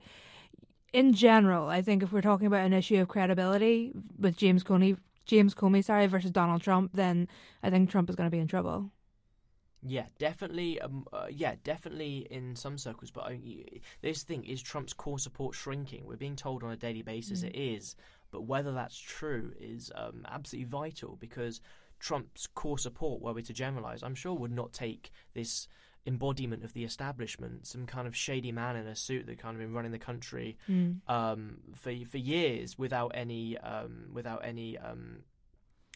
in 0.92 1.12
general, 1.12 1.68
I 1.68 1.82
think 1.82 2.02
if 2.02 2.12
we're 2.12 2.22
talking 2.22 2.46
about 2.46 2.64
an 2.64 2.72
issue 2.72 3.00
of 3.00 3.08
credibility 3.08 3.92
with 4.18 4.36
James 4.36 4.64
Comey, 4.64 4.96
James 5.26 5.54
Comey, 5.54 5.84
sorry, 5.84 6.06
versus 6.06 6.30
Donald 6.30 6.62
Trump, 6.62 6.92
then 6.94 7.28
I 7.62 7.70
think 7.70 7.90
Trump 7.90 8.08
is 8.08 8.16
going 8.16 8.26
to 8.26 8.34
be 8.34 8.40
in 8.40 8.48
trouble. 8.48 8.90
Yeah, 9.82 10.06
definitely. 10.18 10.80
Um, 10.80 11.06
uh, 11.12 11.26
yeah, 11.30 11.54
definitely 11.64 12.26
in 12.30 12.54
some 12.54 12.76
circles. 12.76 13.10
But 13.10 13.24
I, 13.24 13.40
this 14.02 14.22
thing 14.22 14.44
is 14.44 14.60
Trump's 14.60 14.92
core 14.92 15.18
support 15.18 15.54
shrinking. 15.54 16.04
We're 16.04 16.16
being 16.16 16.36
told 16.36 16.62
on 16.62 16.70
a 16.70 16.76
daily 16.76 17.02
basis 17.02 17.42
mm. 17.42 17.48
it 17.48 17.56
is, 17.56 17.96
but 18.30 18.42
whether 18.42 18.72
that's 18.72 18.98
true 18.98 19.52
is 19.58 19.90
um, 19.94 20.24
absolutely 20.28 20.68
vital 20.68 21.16
because 21.20 21.60
Trump's 21.98 22.46
core 22.46 22.78
support, 22.78 23.20
were 23.20 23.32
we 23.32 23.42
to 23.42 23.52
generalize, 23.52 24.02
I'm 24.02 24.14
sure 24.14 24.34
would 24.34 24.52
not 24.52 24.72
take 24.72 25.10
this 25.34 25.68
embodiment 26.06 26.64
of 26.64 26.72
the 26.72 26.84
establishment, 26.84 27.66
some 27.66 27.86
kind 27.86 28.06
of 28.06 28.16
shady 28.16 28.52
man 28.52 28.76
in 28.76 28.86
a 28.86 28.96
suit 28.96 29.26
that 29.26 29.38
kind 29.38 29.54
of 29.54 29.60
been 29.60 29.74
running 29.74 29.92
the 29.92 29.98
country 29.98 30.56
mm. 30.68 30.96
um, 31.08 31.58
for 31.74 31.92
for 32.10 32.18
years 32.18 32.78
without 32.78 33.12
any 33.14 33.58
um, 33.58 34.06
without 34.12 34.44
any 34.44 34.78
um, 34.78 35.18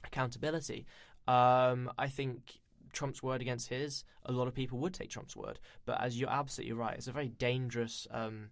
accountability. 0.05 0.87
Um, 1.27 1.91
I 1.99 2.09
think 2.09 2.61
Trump's 2.93 3.23
word 3.23 3.41
against 3.41 3.69
his, 3.69 4.05
a 4.27 4.33
lot 4.33 4.47
of 4.47 4.55
people 4.55 4.79
would 4.79 4.95
take 4.95 5.11
Trump's 5.11 5.37
word. 5.37 5.59
But 5.87 6.01
as 6.01 6.19
you're 6.19 6.31
absolutely 6.31 6.75
right, 6.75 6.97
it's 6.97 7.09
a 7.09 7.13
very 7.13 7.29
dangerous 7.29 8.07
um, 8.11 8.51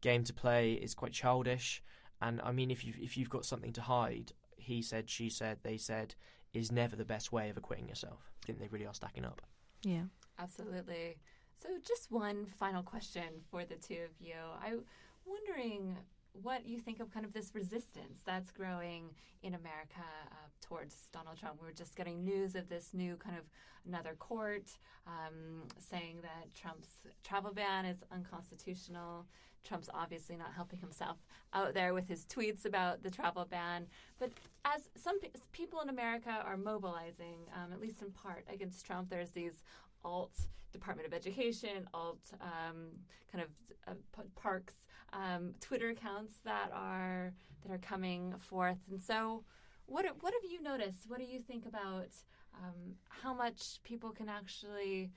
game 0.00 0.24
to 0.24 0.32
play. 0.32 0.72
It's 0.72 0.94
quite 0.94 1.12
childish, 1.12 1.82
and 2.24 2.40
I 2.42 2.52
mean, 2.52 2.70
if 2.70 2.84
you 2.84 2.94
if 3.00 3.16
you've 3.16 3.30
got 3.30 3.44
something 3.44 3.72
to 3.74 3.82
hide, 3.82 4.32
he 4.56 4.82
said, 4.82 5.08
she 5.08 5.28
said, 5.28 5.58
they 5.62 5.76
said, 5.76 6.14
is 6.52 6.72
never 6.72 6.96
the 6.96 7.04
best 7.04 7.32
way 7.32 7.50
of 7.50 7.56
acquitting 7.56 7.88
yourself. 7.88 8.32
I 8.42 8.46
think 8.46 8.58
they 8.58 8.68
really 8.68 8.86
are 8.86 8.94
stacking 8.94 9.24
up. 9.24 9.42
Yeah. 9.82 10.04
Absolutely. 10.38 11.16
So, 11.62 11.68
just 11.86 12.10
one 12.10 12.46
final 12.58 12.82
question 12.82 13.24
for 13.50 13.64
the 13.64 13.76
two 13.76 14.00
of 14.04 14.20
you. 14.20 14.34
I'm 14.64 14.80
wondering 15.24 15.96
what 16.32 16.66
you 16.66 16.80
think 16.80 16.98
of 16.98 17.12
kind 17.12 17.24
of 17.24 17.32
this 17.32 17.54
resistance 17.54 18.20
that's 18.24 18.50
growing 18.50 19.10
in 19.42 19.54
America 19.54 20.02
uh, 20.32 20.48
towards 20.60 21.08
Donald 21.12 21.38
Trump. 21.38 21.60
We 21.62 21.68
are 21.68 21.72
just 21.72 21.94
getting 21.94 22.24
news 22.24 22.56
of 22.56 22.68
this 22.68 22.90
new 22.92 23.16
kind 23.16 23.36
of 23.36 23.44
another 23.86 24.16
court 24.18 24.72
um, 25.06 25.62
saying 25.78 26.18
that 26.22 26.52
Trump's 26.54 26.88
travel 27.22 27.52
ban 27.52 27.84
is 27.84 28.02
unconstitutional. 28.10 29.26
Trump's 29.64 29.88
obviously 29.92 30.36
not 30.36 30.52
helping 30.54 30.78
himself 30.78 31.16
out 31.52 31.74
there 31.74 31.94
with 31.94 32.06
his 32.06 32.24
tweets 32.26 32.64
about 32.64 33.02
the 33.02 33.10
travel 33.10 33.44
ban. 33.44 33.86
But 34.18 34.30
as 34.64 34.88
some 34.96 35.20
pe- 35.20 35.30
people 35.52 35.80
in 35.80 35.88
America 35.88 36.42
are 36.44 36.56
mobilizing, 36.56 37.38
um, 37.54 37.72
at 37.72 37.80
least 37.80 38.02
in 38.02 38.10
part, 38.10 38.44
against 38.52 38.84
Trump, 38.86 39.10
there's 39.10 39.30
these 39.30 39.62
alt 40.04 40.34
Department 40.72 41.06
of 41.06 41.14
Education, 41.14 41.88
alt 41.94 42.20
um, 42.40 42.88
kind 43.32 43.44
of 43.44 43.50
uh, 43.88 44.22
parks 44.34 44.74
um, 45.12 45.54
Twitter 45.60 45.90
accounts 45.90 46.34
that 46.44 46.70
are 46.72 47.32
that 47.62 47.72
are 47.72 47.78
coming 47.78 48.34
forth. 48.38 48.78
And 48.90 49.00
so, 49.00 49.44
what 49.86 50.04
what 50.20 50.34
have 50.34 50.50
you 50.50 50.62
noticed? 50.62 51.08
What 51.08 51.18
do 51.18 51.24
you 51.24 51.40
think 51.40 51.66
about 51.66 52.10
um, 52.54 52.96
how 53.08 53.32
much 53.32 53.80
people 53.84 54.10
can 54.10 54.28
actually 54.28 55.12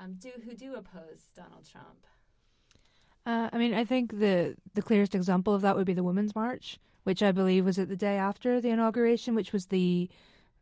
um, 0.00 0.14
do 0.18 0.30
who 0.44 0.54
do 0.54 0.74
oppose 0.74 1.20
Donald 1.36 1.68
Trump? 1.70 2.06
Uh, 3.24 3.48
I 3.52 3.58
mean, 3.58 3.74
I 3.74 3.84
think 3.84 4.18
the 4.18 4.56
the 4.74 4.82
clearest 4.82 5.14
example 5.14 5.54
of 5.54 5.62
that 5.62 5.76
would 5.76 5.86
be 5.86 5.94
the 5.94 6.02
Women's 6.02 6.34
March, 6.34 6.78
which 7.04 7.22
I 7.22 7.32
believe 7.32 7.64
was 7.64 7.78
at 7.78 7.88
the 7.88 7.96
day 7.96 8.16
after 8.16 8.60
the 8.60 8.70
inauguration, 8.70 9.34
which 9.34 9.52
was 9.52 9.66
the 9.66 10.10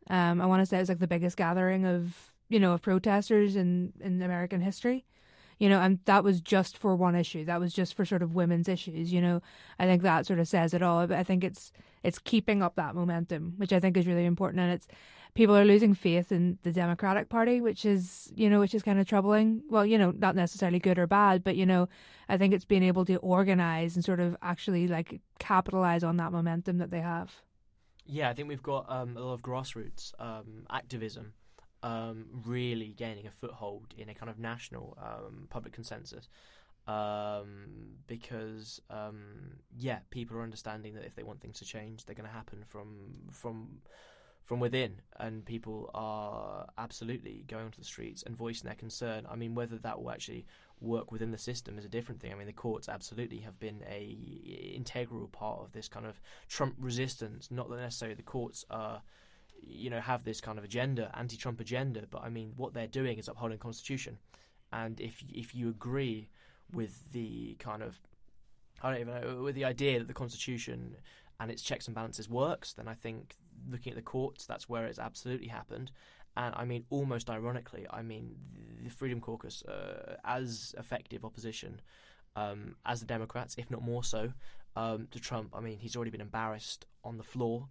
um, 0.09 0.41
I 0.41 0.45
want 0.45 0.61
to 0.61 0.65
say 0.65 0.77
it 0.77 0.81
was 0.81 0.89
like 0.89 0.99
the 0.99 1.07
biggest 1.07 1.37
gathering 1.37 1.85
of 1.85 2.31
you 2.51 2.59
know, 2.59 2.73
of 2.73 2.81
protesters 2.81 3.55
in, 3.55 3.93
in 4.01 4.21
American 4.21 4.59
history. 4.59 5.05
You 5.57 5.69
know, 5.69 5.79
and 5.79 5.99
that 6.05 6.23
was 6.23 6.41
just 6.41 6.77
for 6.77 6.95
one 6.95 7.15
issue. 7.15 7.45
That 7.45 7.59
was 7.59 7.71
just 7.71 7.93
for 7.93 8.03
sort 8.03 8.23
of 8.23 8.35
women's 8.35 8.67
issues. 8.67 9.13
You 9.13 9.21
know, 9.21 9.41
I 9.79 9.85
think 9.85 10.01
that 10.01 10.25
sort 10.25 10.39
of 10.39 10.47
says 10.47 10.73
it 10.73 10.81
all. 10.81 11.05
But 11.07 11.17
I 11.17 11.23
think 11.23 11.43
it's 11.43 11.71
it's 12.03 12.19
keeping 12.19 12.61
up 12.63 12.75
that 12.75 12.95
momentum, 12.95 13.53
which 13.57 13.71
I 13.71 13.79
think 13.79 13.95
is 13.95 14.07
really 14.07 14.25
important. 14.25 14.59
And 14.59 14.73
it's 14.73 14.87
people 15.33 15.55
are 15.55 15.65
losing 15.65 15.93
faith 15.93 16.31
in 16.31 16.57
the 16.63 16.71
Democratic 16.71 17.29
Party, 17.29 17.61
which 17.61 17.85
is 17.85 18.31
you 18.35 18.49
know, 18.49 18.59
which 18.59 18.73
is 18.73 18.83
kind 18.83 18.99
of 18.99 19.07
troubling. 19.07 19.63
Well, 19.69 19.85
you 19.85 19.97
know, 19.97 20.11
not 20.11 20.35
necessarily 20.35 20.79
good 20.79 20.99
or 20.99 21.07
bad, 21.07 21.43
but 21.43 21.55
you 21.55 21.65
know, 21.65 21.89
I 22.29 22.37
think 22.37 22.53
it's 22.53 22.65
being 22.65 22.83
able 22.83 23.05
to 23.05 23.15
organize 23.17 23.95
and 23.95 24.03
sort 24.03 24.19
of 24.19 24.35
actually 24.41 24.87
like 24.87 25.21
capitalize 25.39 26.03
on 26.03 26.17
that 26.17 26.31
momentum 26.31 26.77
that 26.79 26.91
they 26.91 27.01
have. 27.01 27.41
Yeah, 28.05 28.29
I 28.29 28.33
think 28.33 28.47
we've 28.47 28.63
got 28.63 28.85
um, 28.89 29.15
a 29.15 29.21
lot 29.21 29.33
of 29.33 29.41
grassroots 29.41 30.13
um, 30.19 30.65
activism 30.69 31.33
um, 31.83 32.25
really 32.45 32.93
gaining 32.97 33.27
a 33.27 33.31
foothold 33.31 33.93
in 33.97 34.09
a 34.09 34.13
kind 34.13 34.29
of 34.29 34.39
national 34.39 34.97
um, 35.01 35.47
public 35.49 35.73
consensus. 35.73 36.29
Um, 36.87 37.97
because 38.07 38.81
um, 38.89 39.21
yeah, 39.77 39.99
people 40.09 40.37
are 40.37 40.41
understanding 40.41 40.95
that 40.95 41.05
if 41.05 41.15
they 41.15 41.23
want 41.23 41.39
things 41.39 41.59
to 41.59 41.65
change, 41.65 42.05
they're 42.05 42.15
going 42.15 42.27
to 42.27 42.33
happen 42.33 42.63
from 42.67 43.13
from 43.31 43.81
from 44.43 44.59
within, 44.59 45.01
and 45.17 45.45
people 45.45 45.89
are 45.93 46.67
absolutely 46.77 47.45
going 47.47 47.65
onto 47.65 47.79
the 47.79 47.85
streets 47.85 48.23
and 48.23 48.35
voicing 48.35 48.65
their 48.65 48.75
concern. 48.75 49.25
I 49.29 49.35
mean, 49.35 49.55
whether 49.55 49.77
that 49.77 50.01
will 50.01 50.11
actually 50.11 50.45
work 50.79 51.11
within 51.11 51.31
the 51.31 51.37
system 51.37 51.77
is 51.77 51.85
a 51.85 51.89
different 51.89 52.19
thing. 52.19 52.31
I 52.31 52.35
mean, 52.35 52.47
the 52.47 52.53
courts 52.53 52.89
absolutely 52.89 53.39
have 53.39 53.59
been 53.59 53.83
a 53.87 54.73
integral 54.75 55.27
part 55.27 55.61
of 55.61 55.71
this 55.71 55.87
kind 55.87 56.05
of 56.05 56.19
Trump 56.47 56.75
resistance. 56.79 57.49
Not 57.51 57.69
that 57.69 57.77
necessarily 57.77 58.15
the 58.15 58.23
courts 58.23 58.65
are 58.69 59.01
you 59.61 59.89
know, 59.89 59.99
have 59.99 60.23
this 60.23 60.41
kind 60.41 60.57
of 60.57 60.63
agenda, 60.63 61.11
anti-Trump 61.17 61.59
agenda. 61.59 62.03
But 62.09 62.23
I 62.23 62.29
mean, 62.29 62.53
what 62.57 62.73
they're 62.73 62.87
doing 62.87 63.17
is 63.17 63.27
upholding 63.27 63.57
the 63.57 63.63
Constitution. 63.63 64.17
And 64.73 64.99
if 64.99 65.23
if 65.31 65.53
you 65.53 65.69
agree 65.69 66.29
with 66.71 67.11
the 67.11 67.55
kind 67.59 67.83
of, 67.83 67.99
I 68.81 68.91
don't 68.91 69.01
even 69.01 69.21
know, 69.21 69.41
with 69.43 69.55
the 69.55 69.65
idea 69.65 69.99
that 69.99 70.07
the 70.07 70.13
Constitution 70.13 70.95
and 71.39 71.51
its 71.51 71.61
checks 71.61 71.87
and 71.87 71.95
balances 71.95 72.29
works, 72.29 72.73
then 72.73 72.87
I 72.87 72.93
think 72.93 73.35
looking 73.71 73.91
at 73.91 73.95
the 73.95 74.03
courts, 74.03 74.45
that's 74.45 74.69
where 74.69 74.85
it's 74.85 74.99
absolutely 74.99 75.47
happened. 75.47 75.91
And 76.37 76.53
I 76.55 76.65
mean, 76.65 76.85
almost 76.89 77.29
ironically, 77.29 77.85
I 77.89 78.01
mean, 78.01 78.35
the 78.83 78.89
Freedom 78.89 79.19
Caucus, 79.19 79.63
uh, 79.63 80.15
as 80.23 80.73
effective 80.77 81.25
opposition 81.25 81.81
um, 82.35 82.75
as 82.85 82.99
the 83.01 83.05
Democrats, 83.05 83.55
if 83.57 83.69
not 83.69 83.81
more 83.81 84.03
so, 84.03 84.31
um, 84.75 85.07
to 85.11 85.19
Trump. 85.19 85.53
I 85.53 85.59
mean, 85.59 85.77
he's 85.77 85.95
already 85.95 86.11
been 86.11 86.21
embarrassed 86.21 86.85
on 87.03 87.17
the 87.17 87.23
floor 87.23 87.67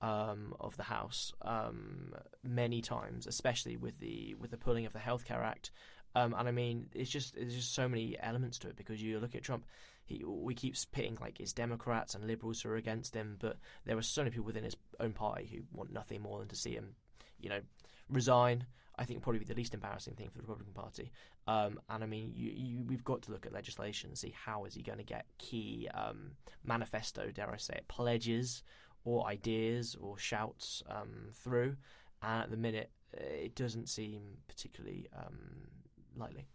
um, 0.00 0.54
of 0.58 0.76
the 0.76 0.82
House 0.82 1.32
um, 1.42 2.14
many 2.42 2.80
times, 2.80 3.26
especially 3.26 3.76
with 3.76 3.98
the 4.00 4.34
with 4.40 4.50
the 4.50 4.56
pulling 4.56 4.86
of 4.86 4.92
the 4.92 4.98
Healthcare 4.98 5.44
Act. 5.44 5.70
Um, 6.14 6.34
and 6.36 6.48
I 6.48 6.50
mean, 6.50 6.88
it's 6.92 7.10
just 7.10 7.36
there's 7.36 7.54
just 7.54 7.74
so 7.74 7.88
many 7.88 8.16
elements 8.20 8.58
to 8.60 8.68
it 8.68 8.76
because 8.76 9.02
you 9.02 9.18
look 9.20 9.34
at 9.34 9.42
Trump. 9.42 9.64
He, 10.10 10.24
we 10.24 10.54
keep 10.54 10.74
pitting 10.90 11.16
like 11.20 11.38
his 11.38 11.52
Democrats 11.52 12.16
and 12.16 12.26
liberals 12.26 12.60
who 12.60 12.70
are 12.70 12.76
against 12.76 13.14
him, 13.14 13.36
but 13.38 13.58
there 13.84 13.96
are 13.96 14.02
so 14.02 14.22
many 14.22 14.32
people 14.32 14.44
within 14.44 14.64
his 14.64 14.76
own 14.98 15.12
party 15.12 15.46
who 15.46 15.62
want 15.72 15.92
nothing 15.92 16.20
more 16.20 16.40
than 16.40 16.48
to 16.48 16.56
see 16.56 16.72
him, 16.72 16.96
you 17.38 17.48
know, 17.48 17.60
resign. 18.08 18.66
I 18.98 19.04
think 19.04 19.22
probably 19.22 19.38
be 19.38 19.44
the 19.44 19.54
least 19.54 19.72
embarrassing 19.72 20.14
thing 20.14 20.28
for 20.28 20.38
the 20.38 20.42
Republican 20.42 20.74
Party. 20.74 21.12
Um, 21.46 21.78
and 21.88 22.02
I 22.02 22.06
mean, 22.06 22.32
you, 22.34 22.50
you, 22.50 22.82
we've 22.82 23.04
got 23.04 23.22
to 23.22 23.30
look 23.30 23.46
at 23.46 23.52
legislation 23.52 24.10
and 24.10 24.18
see 24.18 24.34
how 24.36 24.64
is 24.64 24.74
he 24.74 24.82
going 24.82 24.98
to 24.98 25.04
get 25.04 25.26
key 25.38 25.88
um, 25.94 26.32
manifesto, 26.64 27.30
dare 27.30 27.50
I 27.50 27.56
say 27.56 27.74
it, 27.76 27.88
pledges 27.88 28.64
or 29.04 29.26
ideas 29.28 29.96
or 30.00 30.18
shouts 30.18 30.82
um, 30.90 31.28
through. 31.32 31.76
And 32.20 32.42
at 32.42 32.50
the 32.50 32.56
minute, 32.56 32.90
it 33.12 33.54
doesn't 33.54 33.88
seem 33.88 34.22
particularly 34.48 35.06
um, 35.16 35.68
likely. 36.16 36.46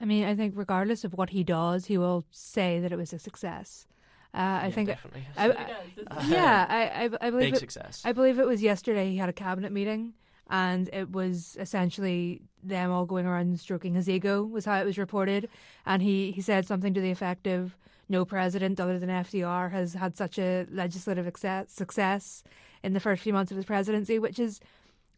I 0.00 0.04
mean, 0.04 0.24
I 0.24 0.34
think 0.34 0.54
regardless 0.56 1.04
of 1.04 1.14
what 1.14 1.30
he 1.30 1.42
does, 1.42 1.86
he 1.86 1.98
will 1.98 2.24
say 2.30 2.80
that 2.80 2.92
it 2.92 2.96
was 2.96 3.12
a 3.12 3.18
success. 3.18 3.86
Uh, 4.34 4.38
I 4.38 4.66
yeah, 4.66 4.70
think 4.70 4.88
definitely. 4.88 5.26
I, 5.36 5.50
I, 5.50 6.26
yeah, 6.26 6.66
I, 6.68 7.04
I, 7.04 7.26
I 7.26 7.30
believe 7.30 7.46
big 7.46 7.54
it, 7.54 7.60
success. 7.60 8.02
I 8.04 8.12
believe 8.12 8.38
it 8.38 8.46
was 8.46 8.62
yesterday. 8.62 9.10
He 9.10 9.16
had 9.16 9.30
a 9.30 9.32
cabinet 9.32 9.72
meeting, 9.72 10.12
and 10.50 10.90
it 10.92 11.10
was 11.10 11.56
essentially 11.58 12.42
them 12.62 12.90
all 12.90 13.06
going 13.06 13.24
around 13.24 13.46
and 13.46 13.58
stroking 13.58 13.94
his 13.94 14.08
ego. 14.08 14.44
Was 14.44 14.66
how 14.66 14.78
it 14.78 14.84
was 14.84 14.98
reported, 14.98 15.48
and 15.86 16.02
he 16.02 16.32
he 16.32 16.42
said 16.42 16.66
something 16.66 16.92
to 16.92 17.00
the 17.00 17.10
effect 17.10 17.46
of, 17.46 17.76
no 18.08 18.24
president 18.24 18.78
other 18.78 18.98
than 18.98 19.08
FDR 19.08 19.70
has 19.72 19.94
had 19.94 20.16
such 20.16 20.38
a 20.38 20.66
legislative 20.70 21.30
success 21.68 22.42
in 22.82 22.92
the 22.92 23.00
first 23.00 23.22
few 23.22 23.32
months 23.32 23.50
of 23.50 23.56
his 23.56 23.66
presidency, 23.66 24.18
which 24.18 24.38
is, 24.38 24.60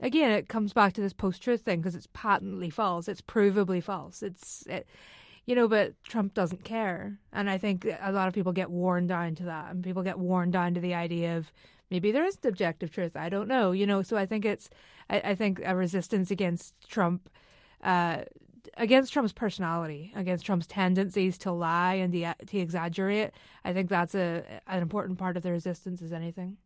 again, 0.00 0.30
it 0.30 0.48
comes 0.48 0.72
back 0.72 0.92
to 0.94 1.00
this 1.00 1.12
post 1.12 1.42
truth 1.42 1.62
thing 1.62 1.80
because 1.80 1.94
it's 1.94 2.08
patently 2.12 2.70
false. 2.70 3.08
It's 3.08 3.20
provably 3.20 3.82
false. 3.82 4.22
It's, 4.22 4.66
it, 4.66 4.86
you 5.46 5.54
know, 5.54 5.68
but 5.68 5.94
Trump 6.04 6.34
doesn't 6.34 6.64
care. 6.64 7.18
And 7.32 7.48
I 7.48 7.58
think 7.58 7.86
a 8.00 8.12
lot 8.12 8.28
of 8.28 8.34
people 8.34 8.52
get 8.52 8.70
worn 8.70 9.06
down 9.06 9.34
to 9.36 9.44
that. 9.44 9.70
And 9.70 9.82
people 9.82 10.02
get 10.02 10.18
worn 10.18 10.50
down 10.50 10.74
to 10.74 10.80
the 10.80 10.94
idea 10.94 11.36
of 11.36 11.52
maybe 11.90 12.12
there 12.12 12.24
isn't 12.24 12.44
objective 12.44 12.90
truth. 12.90 13.16
I 13.16 13.28
don't 13.28 13.48
know, 13.48 13.72
you 13.72 13.86
know. 13.86 14.02
So 14.02 14.16
I 14.16 14.26
think 14.26 14.44
it's, 14.44 14.68
I, 15.08 15.20
I 15.20 15.34
think 15.34 15.60
a 15.64 15.74
resistance 15.74 16.30
against 16.30 16.74
Trump. 16.88 17.30
Uh, 17.82 18.24
against 18.76 19.12
Trump's 19.12 19.32
personality, 19.32 20.12
against 20.14 20.44
Trump's 20.44 20.66
tendencies 20.66 21.38
to 21.38 21.52
lie 21.52 21.94
and 21.94 22.12
to, 22.12 22.58
exaggerate. 22.58 23.30
I 23.64 23.72
think 23.72 23.88
that's 23.88 24.14
a 24.14 24.44
an 24.66 24.82
important 24.82 25.18
part 25.18 25.36
of 25.36 25.42
the 25.42 25.50
resistance. 25.50 26.02
Is 26.02 26.12
anything? 26.12 26.56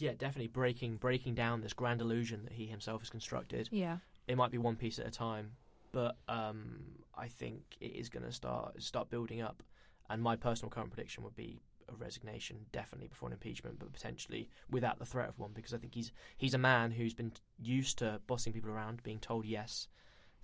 Yeah, 0.00 0.12
definitely 0.12 0.48
breaking 0.48 0.96
breaking 0.96 1.34
down 1.34 1.60
this 1.60 1.72
grand 1.72 2.00
illusion 2.00 2.44
that 2.44 2.52
he 2.52 2.66
himself 2.66 3.02
has 3.02 3.10
constructed. 3.10 3.68
Yeah. 3.70 3.98
It 4.26 4.36
might 4.36 4.50
be 4.50 4.58
one 4.58 4.76
piece 4.76 4.98
at 4.98 5.06
a 5.06 5.10
time, 5.10 5.52
but 5.92 6.16
um, 6.28 6.80
I 7.16 7.28
think 7.28 7.62
it 7.80 7.92
is 7.96 8.08
going 8.08 8.24
to 8.24 8.32
start 8.32 8.82
start 8.82 9.10
building 9.10 9.40
up. 9.40 9.62
And 10.08 10.20
my 10.22 10.34
personal 10.36 10.70
current 10.70 10.90
prediction 10.90 11.22
would 11.22 11.36
be 11.36 11.60
a 11.88 11.94
resignation, 11.94 12.66
definitely 12.72 13.08
before 13.08 13.28
an 13.28 13.32
impeachment, 13.32 13.78
but 13.78 13.92
potentially 13.92 14.48
without 14.68 14.98
the 14.98 15.06
threat 15.06 15.28
of 15.28 15.38
one, 15.38 15.52
because 15.54 15.74
I 15.74 15.78
think 15.78 15.94
he's 15.94 16.12
he's 16.36 16.54
a 16.54 16.58
man 16.58 16.90
who's 16.90 17.14
been 17.14 17.32
used 17.60 17.98
to 17.98 18.20
bossing 18.26 18.52
people 18.52 18.70
around, 18.70 19.02
being 19.02 19.18
told 19.18 19.44
yes, 19.44 19.88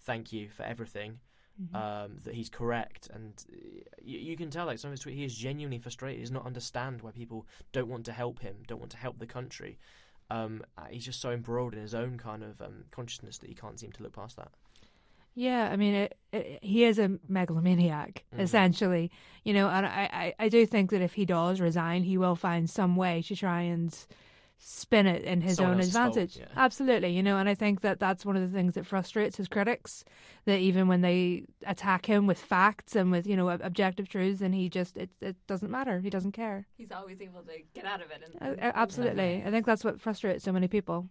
thank 0.01 0.33
you 0.33 0.49
for 0.49 0.63
everything, 0.63 1.19
Mhm. 1.61 1.75
um, 1.77 2.19
that 2.25 2.35
he's 2.35 2.49
correct, 2.51 3.09
and 3.13 3.33
uh, 3.53 3.57
you, 4.03 4.19
you 4.19 4.37
can 4.37 4.51
tell 4.51 4.67
like 4.67 4.79
some 4.79 4.89
of 4.89 4.93
his 4.93 5.05
tweets, 5.05 5.15
he 5.17 5.25
is 5.25 5.35
genuinely 5.35 5.79
frustrated. 5.79 6.19
He 6.19 6.23
does 6.25 6.31
not 6.33 6.45
understand 6.47 7.03
why 7.03 7.11
people 7.13 7.47
don't 7.73 7.89
want 7.89 8.05
to 8.07 8.13
help 8.13 8.41
him, 8.41 8.57
don't 8.67 8.79
want 8.79 8.91
to 8.93 8.99
help 8.99 9.19
the 9.19 9.27
country. 9.27 9.79
Um, 10.31 10.63
uh, 10.77 10.87
he's 10.91 11.05
just 11.05 11.21
so 11.21 11.31
embroiled 11.31 11.73
in 11.75 11.81
his 11.81 11.95
own 11.95 12.19
kind 12.19 12.43
of 12.43 12.61
um, 12.61 12.85
consciousness 12.91 13.39
that 13.39 13.49
he 13.49 13.55
can't 13.55 13.79
seem 13.79 13.93
to 13.93 14.03
look 14.03 14.13
past 14.13 14.37
that. 14.37 14.51
Yeah, 15.35 15.69
I 15.71 15.77
mean, 15.77 15.95
it, 15.95 16.17
it, 16.33 16.59
he 16.63 16.85
is 16.85 16.99
a 16.99 17.19
megalomaniac, 17.29 18.25
Mhm. 18.35 18.41
essentially. 18.41 19.11
You 19.45 19.53
know, 19.55 19.69
and 19.69 19.85
I, 19.87 20.35
I, 20.39 20.45
I 20.47 20.49
do 20.49 20.65
think 20.67 20.91
that 20.91 21.03
if 21.03 21.13
he 21.15 21.25
does 21.27 21.61
resign, 21.61 22.03
he 22.05 22.17
will 22.19 22.37
find 22.37 22.69
some 22.69 22.97
way 22.97 23.23
to 23.23 23.37
try 23.37 23.61
and 23.63 23.95
spin 24.59 25.07
it 25.07 25.23
in 25.25 25.41
his 25.41 25.57
Someone 25.57 25.75
own 25.75 25.81
else's 25.81 25.93
fault, 25.93 26.09
advantage. 26.17 26.37
yeah. 26.39 26.47
Absolutely, 26.57 27.11
you 27.11 27.23
know, 27.23 27.37
and 27.39 27.49
I 27.49 27.55
think 27.55 27.83
that 27.83 27.99
that's 28.01 28.25
one 28.25 28.37
of 28.37 28.43
the 28.43 28.57
things 28.57 28.75
that 28.75 28.87
frustrates 28.87 29.37
his 29.37 29.49
critics. 29.49 30.05
That 30.47 30.59
even 30.61 30.89
when 30.89 31.03
they 31.03 31.45
attack 31.67 32.07
him 32.07 32.27
with 32.27 32.39
facts 32.39 32.97
and 32.97 33.11
with 33.11 33.27
you 33.27 33.37
know 33.37 33.49
objective 33.51 34.09
truths, 34.09 34.41
and 34.41 34.55
he 34.55 34.69
just 34.69 34.97
it, 34.97 35.11
it 35.21 35.37
doesn't 35.47 35.71
matter. 35.71 36.01
He 36.01 36.11
doesn't 36.11 36.33
care. 36.33 36.67
He's 36.77 36.91
always 36.93 37.21
able 37.21 37.43
to 37.43 37.53
get 37.75 37.85
out 37.85 38.01
of 38.03 38.11
it. 38.11 38.23
And- 38.41 38.59
uh, 38.61 38.73
absolutely, 38.75 39.43
I 39.47 39.51
think 39.51 39.67
that's 39.67 39.85
what 39.85 40.01
frustrates 40.01 40.45
so 40.45 40.53
many 40.53 40.69
people. 40.69 41.09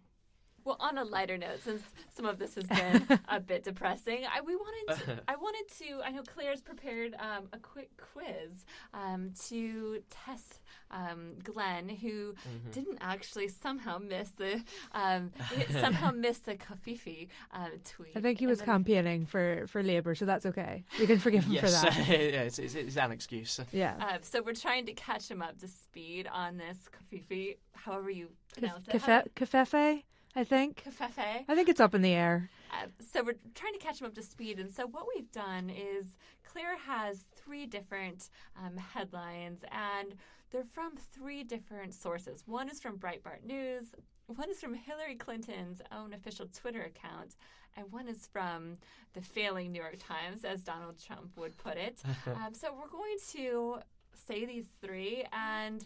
Well, 0.66 0.78
on 0.80 0.98
a 0.98 1.04
lighter 1.04 1.38
note, 1.38 1.60
since 1.64 1.84
some 2.16 2.26
of 2.26 2.40
this 2.40 2.56
has 2.56 2.64
been 2.66 3.20
a 3.30 3.40
bit 3.40 3.64
depressing, 3.64 4.24
I 4.26 4.42
we 4.42 4.56
wanted 4.56 5.06
to, 5.06 5.22
I 5.28 5.36
wanted 5.36 5.66
to. 5.80 6.02
I 6.04 6.10
know 6.10 6.24
Claire's 6.24 6.62
prepared 6.62 7.14
um, 7.20 7.48
a 7.54 7.60
quick 7.60 7.92
quiz 7.98 8.66
um, 8.94 9.32
to 9.48 10.02
test 10.10 10.60
um, 10.92 11.34
Glenn, 11.44 11.88
who 11.88 12.34
Mm-hmm. 12.36 12.72
didn't 12.72 12.98
actually 13.02 13.48
somehow 13.48 13.98
miss 14.00 14.30
the 14.32 14.62
um, 14.94 15.32
somehow 15.72 16.10
missed 16.12 16.46
the 16.46 16.56
Kafifi 16.56 17.28
uh, 17.54 17.68
tweet. 17.84 18.12
I 18.16 18.22
think 18.22 18.40
he 18.40 18.46
And 18.46 18.50
was 18.50 18.60
then- 18.60 18.66
campaigning 18.68 19.26
for 19.28 19.66
for 19.68 19.84
Labour, 19.84 20.16
so 20.16 20.26
that's 20.26 20.46
okay. 20.48 20.84
We 21.00 21.06
can 21.06 21.20
forgive 21.20 21.44
him 21.46 21.54
yes, 21.54 21.64
for 21.64 21.90
that. 21.92 22.08
yeah, 22.08 22.42
it's, 22.42 22.58
it's, 22.60 22.74
it's 22.76 22.98
an 22.98 23.12
excuse. 23.12 23.60
Yeah. 23.72 23.96
Uh, 24.00 24.18
so 24.22 24.42
we're 24.42 24.54
trying 24.54 24.86
to 24.88 24.94
catch 24.94 25.30
him 25.30 25.42
up 25.44 25.60
to 25.60 25.68
speed 25.68 26.28
on 26.32 26.58
this 26.58 26.78
Kafifi, 26.96 27.58
however 27.74 28.10
you 28.10 28.30
pronounce 28.58 28.88
it. 28.88 28.92
Cafe, 28.92 29.24
Cafefe, 29.36 30.04
I 30.36 30.44
think. 30.44 30.84
Kafefe. 30.84 31.46
I 31.48 31.56
think 31.56 31.70
it's 31.70 31.80
up 31.80 31.96
in 31.96 32.02
the 32.02 32.14
air. 32.14 32.50
Uh, 32.72 32.88
so 33.14 33.24
we're 33.24 33.36
trying 33.54 33.74
to 33.74 33.80
catch 33.80 34.02
him 34.02 34.08
up 34.08 34.16
to 34.16 34.24
speed. 34.24 34.60
And 34.60 34.72
so 34.72 34.86
what 34.86 35.06
we've 35.16 35.32
done 35.32 35.70
is 35.70 36.06
Claire 36.44 36.78
has 36.78 37.26
three 37.36 37.66
different 37.66 38.30
um, 38.58 38.78
headlines, 38.78 39.64
and 39.72 40.16
they're 40.52 40.66
from 40.74 40.94
three 41.14 41.44
different 41.44 41.94
sources. 41.94 42.44
One 42.46 42.70
is 42.70 42.80
from 42.80 42.98
Breitbart 42.98 43.44
News, 43.46 43.96
one 44.28 44.50
is 44.50 44.60
from 44.60 44.74
Hillary 44.74 45.16
Clinton's 45.16 45.82
own 45.92 46.14
official 46.14 46.48
Twitter 46.48 46.82
account, 46.82 47.36
and 47.78 47.92
one 47.92 48.08
is 48.08 48.28
from 48.32 48.78
the 49.14 49.22
failing 49.22 49.72
New 49.72 49.80
York 49.80 49.98
Times, 50.00 50.44
as 50.44 50.64
Donald 50.64 50.96
Trump 50.98 51.32
would 51.38 51.56
put 51.58 51.78
it. 51.78 52.02
um, 52.28 52.54
so 52.54 52.74
we're 52.74 52.90
going 52.90 53.18
to 53.34 53.80
say 54.28 54.46
these 54.46 54.66
three 54.82 55.26
and 55.32 55.86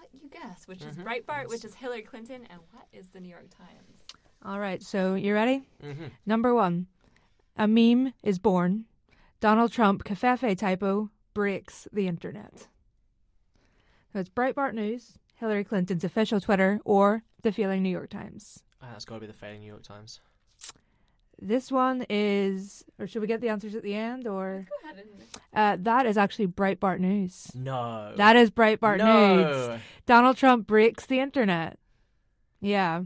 let 0.00 0.08
you 0.14 0.28
guess 0.30 0.66
which 0.66 0.82
is 0.82 0.96
Mhm. 0.96 1.04
Breitbart, 1.04 1.48
which 1.48 1.64
is 1.64 1.74
Hillary 1.74 2.02
Clinton, 2.02 2.46
and 2.46 2.60
what 2.72 2.86
is 2.92 3.10
the 3.10 3.20
New 3.20 3.28
York 3.28 3.50
Times. 3.50 4.04
All 4.42 4.58
right, 4.58 4.82
so 4.82 5.14
you 5.14 5.34
ready? 5.34 5.64
hmm 5.80 6.06
Number 6.24 6.54
one, 6.54 6.86
a 7.56 7.68
meme 7.68 8.14
is 8.22 8.38
born. 8.38 8.86
Donald 9.40 9.72
Trump 9.72 10.04
Covfefe 10.04 10.56
typo 10.56 11.10
breaks 11.34 11.86
the 11.92 12.06
internet. 12.08 12.68
So 14.12 14.18
it's 14.18 14.30
Breitbart 14.30 14.74
News, 14.74 15.18
Hillary 15.34 15.64
Clinton's 15.64 16.04
official 16.04 16.40
Twitter, 16.40 16.80
or 16.84 17.22
the 17.42 17.52
Feeling 17.52 17.82
New 17.82 17.90
York 17.90 18.10
Times. 18.10 18.62
Ah, 18.82 18.88
that's 18.92 19.04
got 19.04 19.16
to 19.16 19.20
be 19.20 19.26
the 19.26 19.32
failing 19.32 19.60
New 19.60 19.66
York 19.66 19.82
Times. 19.82 20.20
This 21.40 21.72
one 21.72 22.04
is, 22.10 22.84
or 22.98 23.06
should 23.06 23.22
we 23.22 23.28
get 23.28 23.40
the 23.40 23.48
answers 23.48 23.74
at 23.74 23.82
the 23.82 23.94
end? 23.94 24.26
Or 24.26 24.66
Go 24.68 24.88
ahead 24.88 25.04
and 25.04 25.40
uh, 25.52 25.76
that 25.82 26.06
is 26.06 26.16
actually 26.18 26.46
Breitbart 26.48 27.00
News. 27.00 27.50
No. 27.54 28.12
That 28.16 28.36
is 28.36 28.50
Breitbart 28.50 28.98
News. 28.98 29.80
Donald 30.06 30.36
Trump 30.36 30.66
breaks 30.66 31.06
the 31.06 31.20
internet. 31.20 31.78
Yeah. 32.60 33.02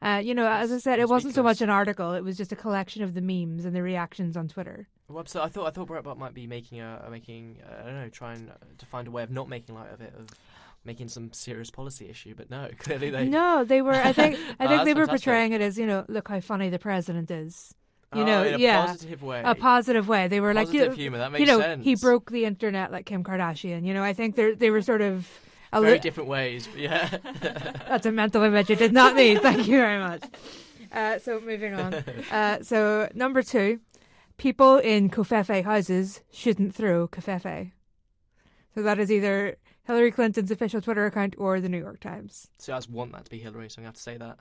Uh, 0.00 0.20
you 0.22 0.34
know, 0.34 0.46
as 0.46 0.70
I 0.70 0.78
said, 0.78 0.98
it 0.98 1.02
That's 1.02 1.10
wasn't 1.10 1.34
so 1.34 1.42
much 1.42 1.60
an 1.60 1.70
article; 1.70 2.12
it 2.12 2.22
was 2.22 2.36
just 2.36 2.52
a 2.52 2.56
collection 2.56 3.02
of 3.02 3.14
the 3.14 3.20
memes 3.20 3.64
and 3.64 3.74
the 3.74 3.82
reactions 3.82 4.36
on 4.36 4.46
Twitter. 4.46 4.86
Well, 5.08 5.24
so 5.26 5.42
I 5.42 5.48
thought 5.48 5.66
I 5.66 5.70
thought 5.70 5.88
Breitbart 5.88 6.18
might 6.18 6.34
be 6.34 6.46
making 6.46 6.80
a 6.80 7.02
a 7.06 7.10
making 7.10 7.58
uh, 7.66 7.82
I 7.82 7.86
don't 7.86 8.02
know 8.02 8.08
trying 8.08 8.50
to 8.76 8.86
find 8.86 9.08
a 9.08 9.10
way 9.10 9.24
of 9.24 9.30
not 9.30 9.48
making 9.48 9.74
light 9.74 9.92
of 9.92 10.00
it 10.00 10.14
of 10.16 10.28
making 10.88 11.08
some 11.08 11.32
serious 11.32 11.70
policy 11.70 12.08
issue, 12.08 12.34
but 12.36 12.50
no, 12.50 12.68
clearly 12.78 13.10
they 13.10 13.26
no, 13.28 13.62
they 13.64 13.80
were. 13.82 13.94
I 14.10 14.12
think. 14.12 14.36
I 14.60 14.64
Oh, 14.64 14.68
think 14.68 14.84
they 14.84 14.94
were 14.94 15.06
fantastic. 15.06 15.26
portraying 15.26 15.52
it 15.52 15.60
as 15.60 15.78
you 15.78 15.86
know, 15.86 16.04
look 16.08 16.26
how 16.28 16.40
funny 16.40 16.68
the 16.70 16.78
president 16.80 17.30
is. 17.30 17.74
You 18.14 18.22
Oh, 18.22 18.26
know, 18.26 18.42
in 18.42 18.54
a 18.54 18.58
yeah, 18.58 18.86
positive 18.86 19.22
way, 19.22 19.42
a 19.44 19.54
positive 19.54 20.08
way. 20.08 20.28
They 20.28 20.40
were 20.40 20.54
like, 20.54 20.68
positive 20.68 20.92
you, 20.96 21.02
humor 21.02 21.18
that 21.18 21.30
makes 21.30 21.40
you 21.40 21.46
know, 21.46 21.60
sense. 21.60 21.84
he 21.84 21.94
broke 21.94 22.30
the 22.30 22.46
internet 22.46 22.90
like 22.90 23.04
Kim 23.04 23.22
Kardashian. 23.22 23.84
You 23.86 23.92
know, 23.92 24.02
I 24.02 24.14
think 24.14 24.34
they 24.34 24.52
they 24.54 24.70
were 24.70 24.82
sort 24.82 25.02
of. 25.02 25.28
A 25.74 25.80
very 25.82 25.92
li- 25.92 25.98
different 25.98 26.28
ways. 26.30 26.66
But 26.66 26.80
yeah, 26.80 27.08
That's 27.88 28.06
a 28.06 28.12
mental 28.12 28.42
image 28.42 28.70
I 28.70 28.74
did 28.76 28.94
not 28.94 29.14
need. 29.14 29.42
Thank 29.42 29.68
you 29.68 29.76
very 29.76 30.00
much. 30.00 30.22
Uh, 30.90 31.18
so 31.18 31.38
moving 31.40 31.74
on. 31.74 31.92
Uh, 32.32 32.62
so 32.62 33.10
number 33.14 33.42
two, 33.42 33.80
people 34.38 34.78
in 34.78 35.10
covfefe 35.10 35.62
houses 35.64 36.22
shouldn't 36.32 36.74
throw 36.74 37.06
covfefe. 37.08 37.72
So 38.74 38.82
that 38.82 38.98
is 38.98 39.12
either 39.12 39.56
Hillary 39.88 40.10
Clinton's 40.12 40.50
official 40.50 40.80
Twitter 40.82 41.06
account 41.06 41.34
or 41.38 41.60
the 41.60 41.68
New 41.68 41.78
York 41.78 41.98
Times. 41.98 42.48
so 42.58 42.74
I 42.74 42.76
just 42.76 42.90
want 42.90 43.10
that 43.12 43.24
to 43.24 43.30
be 43.30 43.38
Hillary, 43.38 43.68
so 43.70 43.78
I'm 43.78 43.82
gonna 43.84 43.88
have 43.88 43.94
to 43.94 44.00
say 44.02 44.18
that. 44.18 44.38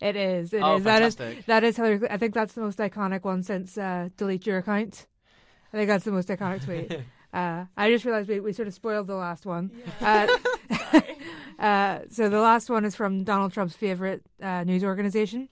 It 0.00 0.16
is. 0.16 0.52
It 0.52 0.56
is. 0.56 0.62
oh, 0.64 0.78
That 0.80 1.02
is. 1.02 1.14
fantastic! 1.14 1.46
That 1.46 1.64
is 1.64 1.76
Hillary. 1.76 2.10
I 2.10 2.16
think 2.16 2.32
that's 2.34 2.54
the 2.54 2.62
most 2.62 2.78
iconic 2.78 3.22
one 3.22 3.42
since 3.42 3.76
uh, 3.78 4.08
delete 4.16 4.46
your 4.46 4.58
account. 4.58 5.06
I 5.72 5.76
think 5.76 5.88
that's 5.88 6.04
the 6.04 6.12
most 6.12 6.28
iconic 6.28 6.64
tweet. 6.64 6.98
Uh, 7.34 7.66
I 7.76 7.90
just 7.90 8.06
realized 8.06 8.30
we, 8.30 8.40
we 8.40 8.54
sort 8.54 8.66
of 8.66 8.72
spoiled 8.72 9.08
the 9.08 9.14
last 9.14 9.44
one. 9.44 9.70
Uh, 10.00 10.26
uh, 11.58 11.98
so 12.08 12.30
the 12.30 12.40
last 12.40 12.70
one 12.70 12.86
is 12.86 12.94
from 12.96 13.24
Donald 13.24 13.52
Trump's 13.52 13.76
favorite 13.76 14.22
uh, 14.40 14.64
news 14.64 14.82
organization. 14.82 15.50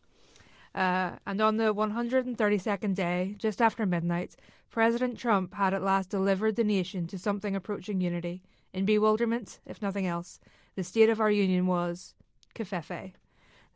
Uh, 0.74 1.10
and 1.26 1.42
on 1.42 1.58
the 1.58 1.74
132nd 1.74 2.94
day, 2.94 3.34
just 3.38 3.60
after 3.60 3.84
midnight, 3.84 4.34
President 4.70 5.18
Trump 5.18 5.52
had 5.52 5.74
at 5.74 5.82
last 5.82 6.08
delivered 6.08 6.56
the 6.56 6.64
nation 6.64 7.06
to 7.08 7.18
something 7.18 7.54
approaching 7.54 8.00
unity. 8.00 8.42
In 8.74 8.84
bewilderment, 8.84 9.60
if 9.64 9.80
nothing 9.80 10.06
else, 10.06 10.38
the 10.74 10.82
state 10.84 11.08
of 11.08 11.20
our 11.20 11.30
union 11.30 11.66
was 11.66 12.14
covfefe. 12.54 13.12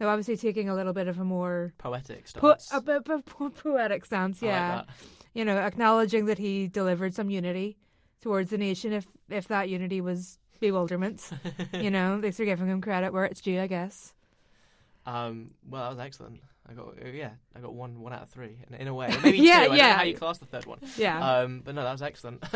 Now, 0.00 0.08
obviously, 0.08 0.36
taking 0.36 0.68
a 0.68 0.74
little 0.74 0.92
bit 0.92 1.08
of 1.08 1.18
a 1.18 1.24
more 1.24 1.72
Poetic 1.78 2.24
po- 2.34 2.56
stance. 2.58 2.68
a 2.72 2.80
bit 2.80 3.08
of 3.08 3.24
po- 3.24 3.50
poetic 3.50 4.04
stance, 4.04 4.42
like 4.42 4.50
yeah. 4.50 4.68
that. 4.76 4.88
you 5.34 5.44
know, 5.44 5.56
acknowledging 5.56 6.26
that 6.26 6.38
he 6.38 6.68
delivered 6.68 7.14
some 7.14 7.30
unity 7.30 7.78
towards 8.20 8.50
the 8.50 8.58
nation, 8.58 8.92
if 8.92 9.06
if 9.30 9.48
that 9.48 9.68
unity 9.68 10.00
was 10.00 10.38
bewilderment. 10.60 11.30
you 11.72 11.90
know, 11.90 12.14
at 12.16 12.20
least 12.20 12.36
they're 12.38 12.46
giving 12.46 12.66
him 12.68 12.80
credit 12.80 13.12
where 13.12 13.24
it's 13.24 13.40
due, 13.40 13.60
I 13.60 13.66
guess. 13.68 14.14
Um, 15.06 15.52
well, 15.68 15.82
that 15.84 15.90
was 15.90 15.98
excellent. 16.00 16.40
I 16.68 16.74
got 16.74 16.88
uh, 17.04 17.08
yeah, 17.08 17.30
I 17.56 17.60
got 17.60 17.72
one 17.72 18.00
one 18.00 18.12
out 18.12 18.22
of 18.22 18.28
three 18.30 18.58
in, 18.68 18.74
in 18.74 18.88
a 18.88 18.94
way. 18.94 19.08
Maybe 19.22 19.38
Yeah, 19.38 19.44
two. 19.44 19.50
I 19.58 19.62
don't 19.68 19.70
know 19.70 19.76
yeah. 19.84 19.96
how 19.96 20.02
you 20.04 20.14
class 20.16 20.38
the 20.38 20.46
third 20.46 20.66
one. 20.66 20.78
Yeah. 20.96 21.18
Um, 21.38 21.62
but 21.64 21.74
no, 21.74 21.82
that 21.82 21.92
was 21.92 22.02
excellent. 22.02 22.42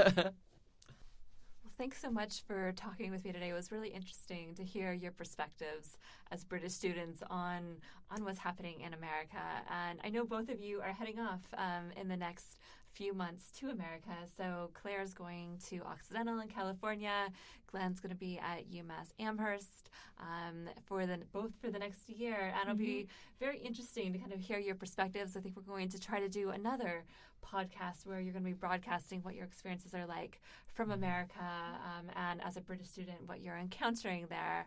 Thanks 1.82 2.00
so 2.00 2.12
much 2.12 2.44
for 2.46 2.70
talking 2.76 3.10
with 3.10 3.24
me 3.24 3.32
today. 3.32 3.48
It 3.48 3.54
was 3.54 3.72
really 3.72 3.88
interesting 3.88 4.54
to 4.54 4.62
hear 4.62 4.92
your 4.92 5.10
perspectives 5.10 5.98
as 6.30 6.44
British 6.44 6.74
students 6.74 7.24
on 7.28 7.78
on 8.08 8.24
what's 8.24 8.38
happening 8.38 8.82
in 8.82 8.94
America. 8.94 9.42
And 9.68 9.98
I 10.04 10.10
know 10.10 10.24
both 10.24 10.48
of 10.48 10.60
you 10.60 10.80
are 10.80 10.92
heading 10.92 11.18
off 11.18 11.40
um, 11.58 11.90
in 12.00 12.06
the 12.06 12.16
next 12.16 12.60
few 12.92 13.14
months 13.14 13.50
to 13.58 13.70
America. 13.70 14.14
So 14.36 14.70
Claire's 14.74 15.14
going 15.14 15.58
to 15.68 15.80
Occidental 15.82 16.40
in 16.40 16.48
California. 16.48 17.28
Glenn's 17.70 18.00
going 18.00 18.10
to 18.10 18.16
be 18.16 18.38
at 18.38 18.70
UMass 18.70 19.12
Amherst 19.18 19.90
um, 20.20 20.68
for 20.84 21.06
the 21.06 21.18
both 21.32 21.52
for 21.60 21.70
the 21.70 21.78
next 21.78 22.08
year, 22.08 22.52
and 22.54 22.62
it'll 22.62 22.76
be 22.76 23.08
very 23.40 23.58
interesting 23.58 24.12
to 24.12 24.18
kind 24.18 24.32
of 24.32 24.40
hear 24.40 24.58
your 24.58 24.74
perspectives. 24.74 25.36
I 25.36 25.40
think 25.40 25.56
we're 25.56 25.62
going 25.62 25.88
to 25.88 25.98
try 25.98 26.20
to 26.20 26.28
do 26.28 26.50
another 26.50 27.04
podcast 27.42 28.06
where 28.06 28.20
you're 28.20 28.32
going 28.32 28.44
to 28.44 28.50
be 28.50 28.54
broadcasting 28.54 29.20
what 29.22 29.34
your 29.34 29.44
experiences 29.44 29.94
are 29.94 30.06
like 30.06 30.40
from 30.74 30.90
America 30.90 31.40
um, 31.40 32.06
and 32.16 32.40
as 32.42 32.56
a 32.56 32.60
British 32.60 32.88
student, 32.88 33.26
what 33.26 33.40
you're 33.40 33.58
encountering 33.58 34.26
there. 34.28 34.66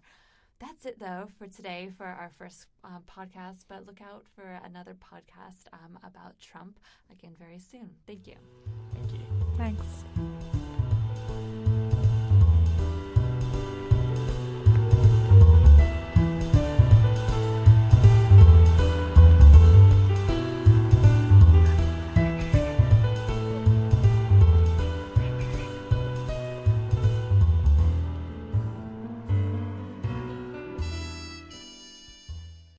That's 0.59 0.85
it, 0.85 0.99
though, 0.99 1.27
for 1.37 1.47
today 1.47 1.91
for 1.97 2.05
our 2.05 2.31
first 2.37 2.67
um, 2.83 3.03
podcast. 3.09 3.65
But 3.67 3.85
look 3.85 4.01
out 4.01 4.25
for 4.35 4.59
another 4.63 4.95
podcast 4.95 5.67
um, 5.73 5.99
about 6.03 6.39
Trump 6.39 6.79
again 7.11 7.35
very 7.37 7.59
soon. 7.59 7.89
Thank 8.07 8.27
you. 8.27 8.35
Thank 8.93 9.13
you. 9.13 9.19
Thanks. 9.57 9.85